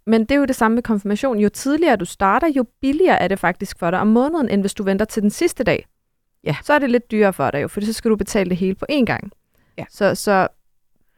Men 0.06 0.20
det 0.20 0.30
er 0.30 0.36
jo 0.36 0.44
det 0.44 0.56
samme 0.56 0.74
med 0.74 0.82
konfirmation. 0.82 1.38
Jo 1.38 1.48
tidligere 1.48 1.96
du 1.96 2.04
starter, 2.04 2.48
jo 2.48 2.64
billigere 2.80 3.18
er 3.18 3.28
det 3.28 3.38
faktisk 3.38 3.78
for 3.78 3.90
dig 3.90 4.00
om 4.00 4.06
måneden, 4.06 4.48
end 4.48 4.60
hvis 4.60 4.74
du 4.74 4.82
venter 4.82 5.04
til 5.04 5.22
den 5.22 5.30
sidste 5.30 5.64
dag. 5.64 5.86
Ja. 6.44 6.56
Så 6.62 6.72
er 6.72 6.78
det 6.78 6.90
lidt 6.90 7.10
dyrere 7.10 7.32
for 7.32 7.50
dig 7.50 7.62
jo, 7.62 7.68
for 7.68 7.80
så 7.80 7.92
skal 7.92 8.10
du 8.10 8.16
betale 8.16 8.50
det 8.50 8.56
hele 8.56 8.74
på 8.74 8.86
én 8.92 9.04
gang. 9.04 9.32
Ja. 9.78 9.84
Så, 9.90 10.14
så 10.14 10.48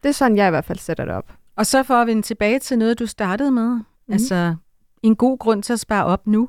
det 0.02 0.08
er 0.08 0.12
sådan, 0.12 0.36
jeg 0.36 0.46
i 0.46 0.50
hvert 0.50 0.64
fald 0.64 0.78
sætter 0.78 1.04
det 1.04 1.14
op. 1.14 1.32
Og 1.56 1.66
så 1.66 1.82
for 1.82 1.94
at 1.94 2.06
vende 2.06 2.22
tilbage 2.22 2.58
til 2.58 2.78
noget, 2.78 2.98
du 2.98 3.06
startede 3.06 3.50
med. 3.50 3.68
Mm. 3.68 4.12
Altså 4.12 4.54
en 5.02 5.16
god 5.16 5.38
grund 5.38 5.62
til 5.62 5.72
at 5.72 5.80
spare 5.80 6.04
op 6.04 6.26
nu. 6.26 6.48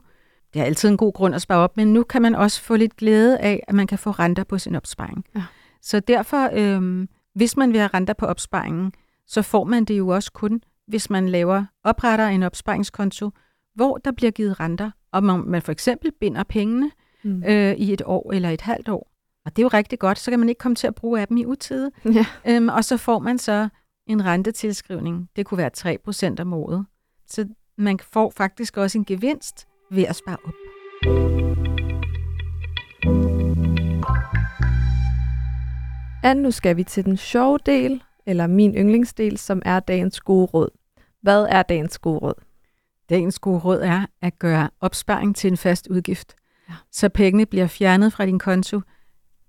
Det 0.53 0.61
er 0.61 0.65
altid 0.65 0.89
en 0.89 0.97
god 0.97 1.13
grund 1.13 1.35
at 1.35 1.41
spare 1.41 1.57
op, 1.57 1.77
men 1.77 1.93
nu 1.93 2.03
kan 2.03 2.21
man 2.21 2.35
også 2.35 2.61
få 2.61 2.75
lidt 2.75 2.95
glæde 2.95 3.39
af, 3.39 3.63
at 3.67 3.75
man 3.75 3.87
kan 3.87 3.97
få 3.99 4.11
renter 4.11 4.43
på 4.43 4.57
sin 4.57 4.75
opsparing. 4.75 5.25
Ja. 5.35 5.43
Så 5.81 5.99
derfor, 5.99 6.49
øhm, 6.53 7.09
hvis 7.35 7.57
man 7.57 7.71
vil 7.71 7.79
have 7.79 7.89
renter 7.93 8.13
på 8.13 8.25
opsparingen, 8.25 8.93
så 9.27 9.41
får 9.41 9.63
man 9.63 9.85
det 9.85 9.97
jo 9.97 10.07
også 10.07 10.31
kun, 10.31 10.61
hvis 10.87 11.09
man 11.09 11.29
laver 11.29 11.65
opretter 11.83 12.27
en 12.27 12.43
opsparingskonto, 12.43 13.31
hvor 13.75 13.97
der 13.97 14.11
bliver 14.11 14.31
givet 14.31 14.59
renter, 14.59 14.91
og 15.11 15.23
man, 15.23 15.43
man 15.47 15.61
for 15.61 15.71
eksempel 15.71 16.11
binder 16.19 16.43
pengene 16.43 16.91
Mm. 17.23 17.43
øh, 17.47 17.73
i 17.73 17.93
et 17.93 18.01
år 18.05 18.31
eller 18.33 18.49
et 18.49 18.61
halvt 18.61 18.89
år. 18.89 19.11
Og 19.45 19.55
det 19.55 19.61
er 19.61 19.63
jo 19.63 19.67
rigtig 19.67 19.99
godt, 19.99 20.19
så 20.19 20.31
kan 20.31 20.39
man 20.39 20.49
ikke 20.49 20.59
komme 20.59 20.75
til 20.75 20.87
at 20.87 20.95
bruge 20.95 21.21
af 21.21 21.27
dem 21.27 21.37
i 21.37 21.45
utide. 21.45 21.91
Ja. 22.13 22.25
Øhm, 22.47 22.69
og 22.69 22.83
så 22.85 22.97
får 22.97 23.19
man 23.19 23.37
så 23.37 23.69
en 24.07 24.25
rentetilskrivning. 24.25 25.29
Det 25.35 25.45
kunne 25.45 25.57
være 25.57 25.71
3% 26.37 26.41
om 26.41 26.53
året. 26.53 26.85
Så 27.27 27.47
man 27.77 27.99
får 28.13 28.33
faktisk 28.37 28.77
også 28.77 28.97
en 28.97 29.05
gevinst 29.05 29.67
ved 29.91 30.03
at 30.03 30.15
spare 30.15 30.37
op. 30.45 30.53
Anne, 36.23 36.41
nu 36.43 36.51
skal 36.51 36.77
vi 36.77 36.83
til 36.83 37.05
den 37.05 37.17
sjove 37.17 37.59
del, 37.65 38.03
eller 38.27 38.47
min 38.47 38.75
yndlingsdel, 38.75 39.37
som 39.37 39.61
er 39.65 39.79
dagens 39.79 40.19
gode 40.19 40.45
råd. 40.45 40.69
Hvad 41.21 41.47
er 41.49 41.63
dagens 41.63 41.97
gode 41.97 42.17
råd? 42.17 42.33
Dagens 43.09 43.39
gode 43.39 43.59
råd 43.59 43.81
er 43.81 44.05
at 44.21 44.39
gøre 44.39 44.69
opsparing 44.79 45.35
til 45.35 45.51
en 45.51 45.57
fast 45.57 45.87
udgift. 45.87 46.35
Ja. 46.69 46.73
Så 46.91 47.09
pengene 47.09 47.45
bliver 47.45 47.67
fjernet 47.67 48.13
fra 48.13 48.25
din 48.25 48.39
konto 48.39 48.81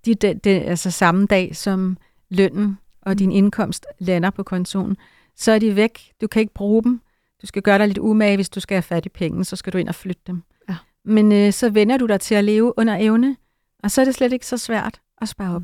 de, 0.05 0.15
de, 0.15 0.33
de, 0.33 0.49
altså 0.49 0.91
samme 0.91 1.25
dag, 1.25 1.55
som 1.55 1.97
lønnen 2.29 2.77
og 3.01 3.19
din 3.19 3.31
indkomst 3.31 3.85
lander 3.99 4.29
på 4.29 4.43
kontoen. 4.43 4.97
Så 5.35 5.51
er 5.51 5.59
de 5.59 5.75
væk. 5.75 6.11
Du 6.21 6.27
kan 6.27 6.39
ikke 6.39 6.53
bruge 6.53 6.83
dem. 6.83 7.01
Du 7.41 7.47
skal 7.47 7.61
gøre 7.61 7.77
dig 7.77 7.87
lidt 7.87 7.97
umage, 7.97 8.35
hvis 8.35 8.49
du 8.49 8.59
skal 8.59 8.75
have 8.75 8.81
fat 8.81 9.05
i 9.05 9.09
penge, 9.09 9.45
så 9.45 9.55
skal 9.55 9.73
du 9.73 9.77
ind 9.77 9.89
og 9.89 9.95
flytte 9.95 10.21
dem. 10.27 10.43
Ja. 10.69 10.75
Men 11.05 11.31
øh, 11.31 11.53
så 11.53 11.69
vender 11.69 11.97
du 11.97 12.05
dig 12.05 12.19
til 12.19 12.35
at 12.35 12.43
leve 12.43 12.73
under 12.77 12.97
evne, 12.99 13.37
og 13.83 13.91
så 13.91 14.01
er 14.01 14.05
det 14.05 14.15
slet 14.15 14.33
ikke 14.33 14.45
så 14.45 14.57
svært 14.57 15.01
at 15.21 15.29
spare 15.29 15.55
op. 15.55 15.63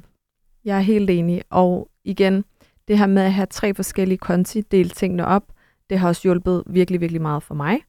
Jeg 0.66 0.78
er 0.78 0.82
helt 0.82 1.10
enig. 1.10 1.42
Og 1.50 1.90
igen, 2.04 2.46
det 2.88 2.98
her 2.98 3.08
med 3.08 3.22
at 3.24 3.34
have 3.34 3.46
tre 3.46 3.74
forskellige 3.74 4.18
konti, 4.18 4.62
dele 4.62 4.90
tingene 4.90 5.26
op, 5.28 5.44
det 5.90 6.00
har 6.00 6.08
også 6.08 6.22
hjulpet 6.24 6.64
virkelig, 6.68 7.02
virkelig 7.02 7.22
meget 7.22 7.44
for 7.44 7.56
mig. 7.56 7.80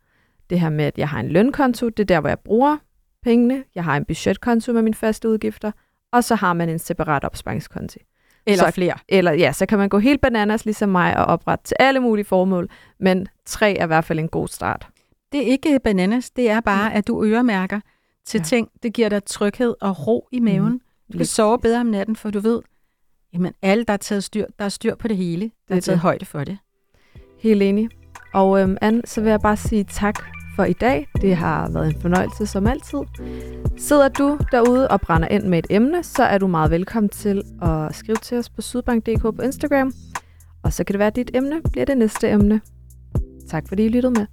Det 0.51 0.61
her 0.61 0.69
med, 0.71 0.85
at 0.85 0.99
jeg 0.99 1.09
har 1.09 1.21
en 1.21 1.29
lønkonto, 1.29 1.89
det 1.89 2.01
er 2.01 2.05
der, 2.05 2.21
hvor 2.21 2.29
jeg 2.29 2.39
bruger 2.39 2.77
pengene. 3.23 3.65
Jeg 3.75 3.85
har 3.85 3.97
en 3.97 4.05
budgetkonto 4.05 4.73
med 4.73 4.83
mine 4.83 4.95
faste 4.95 5.29
udgifter, 5.29 5.73
og 6.13 6.25
så 6.25 6.35
har 6.35 6.53
man 6.53 6.69
en 6.69 6.79
separat 6.79 7.25
opsparingskonti. 7.25 7.99
Eller 8.47 8.65
Så- 8.65 8.71
flere. 8.71 8.95
Eller 9.09 9.33
ja, 9.33 9.53
så 9.53 9.67
kan 9.67 9.79
man 9.79 9.89
gå 9.89 9.99
helt 9.99 10.21
bananas 10.21 10.65
ligesom 10.65 10.89
mig 10.89 11.17
og 11.17 11.25
oprette 11.25 11.65
til 11.65 11.77
alle 11.81 12.01
mulige 12.01 12.25
formål, 12.25 12.69
men 13.01 13.27
tre 13.47 13.77
er 13.77 13.85
i 13.85 13.87
hvert 13.87 14.05
fald 14.05 14.19
en 14.19 14.29
god 14.29 14.49
start. 14.49 14.89
Det 15.33 15.41
er 15.43 15.47
ikke 15.47 15.81
bananas, 15.85 16.31
det 16.31 16.51
er 16.51 16.61
bare, 16.61 16.95
at 16.95 17.07
du 17.07 17.25
øremærker 17.25 17.81
til 18.27 18.39
Ja. 18.39 18.45
ting. 18.45 18.69
Det 18.83 18.93
giver 18.95 19.09
dig 19.09 19.25
tryghed 19.25 19.75
og 19.81 20.07
ro 20.07 20.29
i 20.33 20.41
maven. 20.41 20.73
Mm. 20.73 20.81
Du 21.13 21.17
kan 21.19 21.27
sove 21.27 21.59
bedre 21.59 21.81
om 21.81 21.87
natten, 21.87 22.17
for 22.17 22.31
du 22.31 22.41
ved, 22.41 22.63
jamen 23.37 23.53
alle, 23.63 23.85
der 23.85 23.93
er 23.93 23.97
taget 23.97 24.25
styr, 24.25 24.45
der 24.59 24.65
er 24.65 24.69
styr 24.69 24.95
på 24.95 25.09
det 25.09 25.17
hele. 25.17 25.51
Der 25.69 25.75
er 25.75 25.77
er 25.77 25.81
taget 25.81 25.97
det. 25.97 26.03
højde 26.03 26.25
for 26.25 26.45
det. 26.45 26.59
Helt 27.41 27.63
enig. 27.63 27.89
Og 28.35 28.61
øhm, 28.61 28.77
Anne, 28.81 29.03
så 29.05 29.21
vil 29.21 29.31
jeg 29.31 29.41
bare 29.41 29.57
sige 29.57 29.85
tak 29.85 30.25
for 30.57 30.65
i 30.65 30.73
dag. 30.73 31.07
Det 31.21 31.37
har 31.37 31.71
været 31.71 31.87
en 31.95 32.01
fornøjelse 32.01 32.47
som 32.47 32.67
altid. 32.67 32.99
Sidder 33.77 34.09
du 34.09 34.39
derude 34.53 34.89
og 34.89 35.01
brænder 35.01 35.29
ind 35.29 35.45
med 35.45 35.59
et 35.59 35.67
emne, 35.71 36.03
så 36.03 36.23
er 36.23 36.39
du 36.39 36.47
meget 36.47 36.71
velkommen 36.71 37.11
til 37.11 37.43
at 37.63 37.95
skrive 37.95 38.17
til 38.17 38.39
os 38.39 38.51
på 38.51 38.63
sydbank.dk 38.63 39.23
på 39.23 39.43
Instagram. 39.43 39.93
Og 40.63 40.73
så 40.73 40.85
kan 40.85 40.93
det 40.93 40.99
være, 40.99 41.07
at 41.07 41.17
dit 41.17 41.31
emne 41.35 41.61
bliver 41.73 41.85
det 41.85 41.99
næste 41.99 42.29
emne. 42.31 42.61
Tak 43.49 43.69
fordi 43.69 43.85
I 43.85 43.89
lyttede 43.89 44.13
med. 44.13 44.27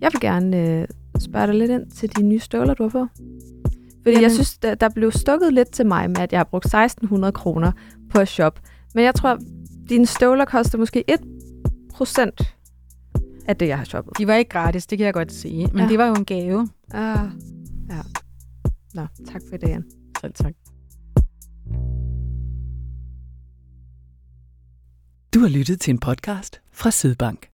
Jeg 0.00 0.10
vil 0.12 0.20
gerne 0.20 0.80
øh, 0.80 0.88
spørge 1.18 1.46
dig 1.46 1.54
lidt 1.54 1.70
ind 1.70 1.90
til 1.90 2.16
de 2.16 2.22
nye 2.22 2.38
støvler, 2.38 2.74
du 2.74 2.82
har 2.82 2.90
fået. 2.90 3.08
Fordi 4.06 4.14
Jamen- 4.14 4.22
jeg 4.22 4.32
synes, 4.32 4.58
der, 4.58 4.74
der 4.74 4.88
blev 4.88 5.12
stukket 5.12 5.52
lidt 5.54 5.70
til 5.72 5.86
mig 5.86 6.10
med, 6.10 6.18
at 6.20 6.32
jeg 6.32 6.38
har 6.38 6.44
brugt 6.44 6.64
1600 6.64 7.32
kroner 7.32 7.72
på 8.10 8.18
at 8.18 8.28
shoppe. 8.28 8.60
Men 8.94 9.04
jeg 9.04 9.14
tror, 9.14 9.38
dine 9.88 10.06
støvler 10.06 10.44
koster 10.44 10.78
måske 10.78 11.04
1% 11.08 12.54
af 13.48 13.56
det, 13.56 13.68
jeg 13.68 13.78
har 13.78 13.84
shoppet. 13.84 14.18
De 14.18 14.26
var 14.26 14.34
ikke 14.34 14.48
gratis, 14.48 14.86
det 14.86 14.98
kan 14.98 15.04
jeg 15.04 15.14
godt 15.14 15.32
sige. 15.32 15.66
Men 15.66 15.76
Ja. 15.76 15.82
ja. 15.82 15.88
det 15.88 15.98
var 15.98 16.06
jo 16.06 16.14
en 16.14 16.24
gave. 16.24 16.68
Ah, 16.90 17.28
ja. 17.90 18.00
Nå, 18.94 19.06
tak 19.32 19.42
for 19.50 19.56
det, 19.56 19.68
Jan. 19.68 19.84
Selv 20.20 20.32
tak. 20.34 20.54
Du 25.34 25.40
har 25.40 25.48
lyttet 25.48 25.80
til 25.80 25.90
en 25.90 25.98
podcast 25.98 26.60
fra 26.72 26.90
Sydbank. 26.90 27.48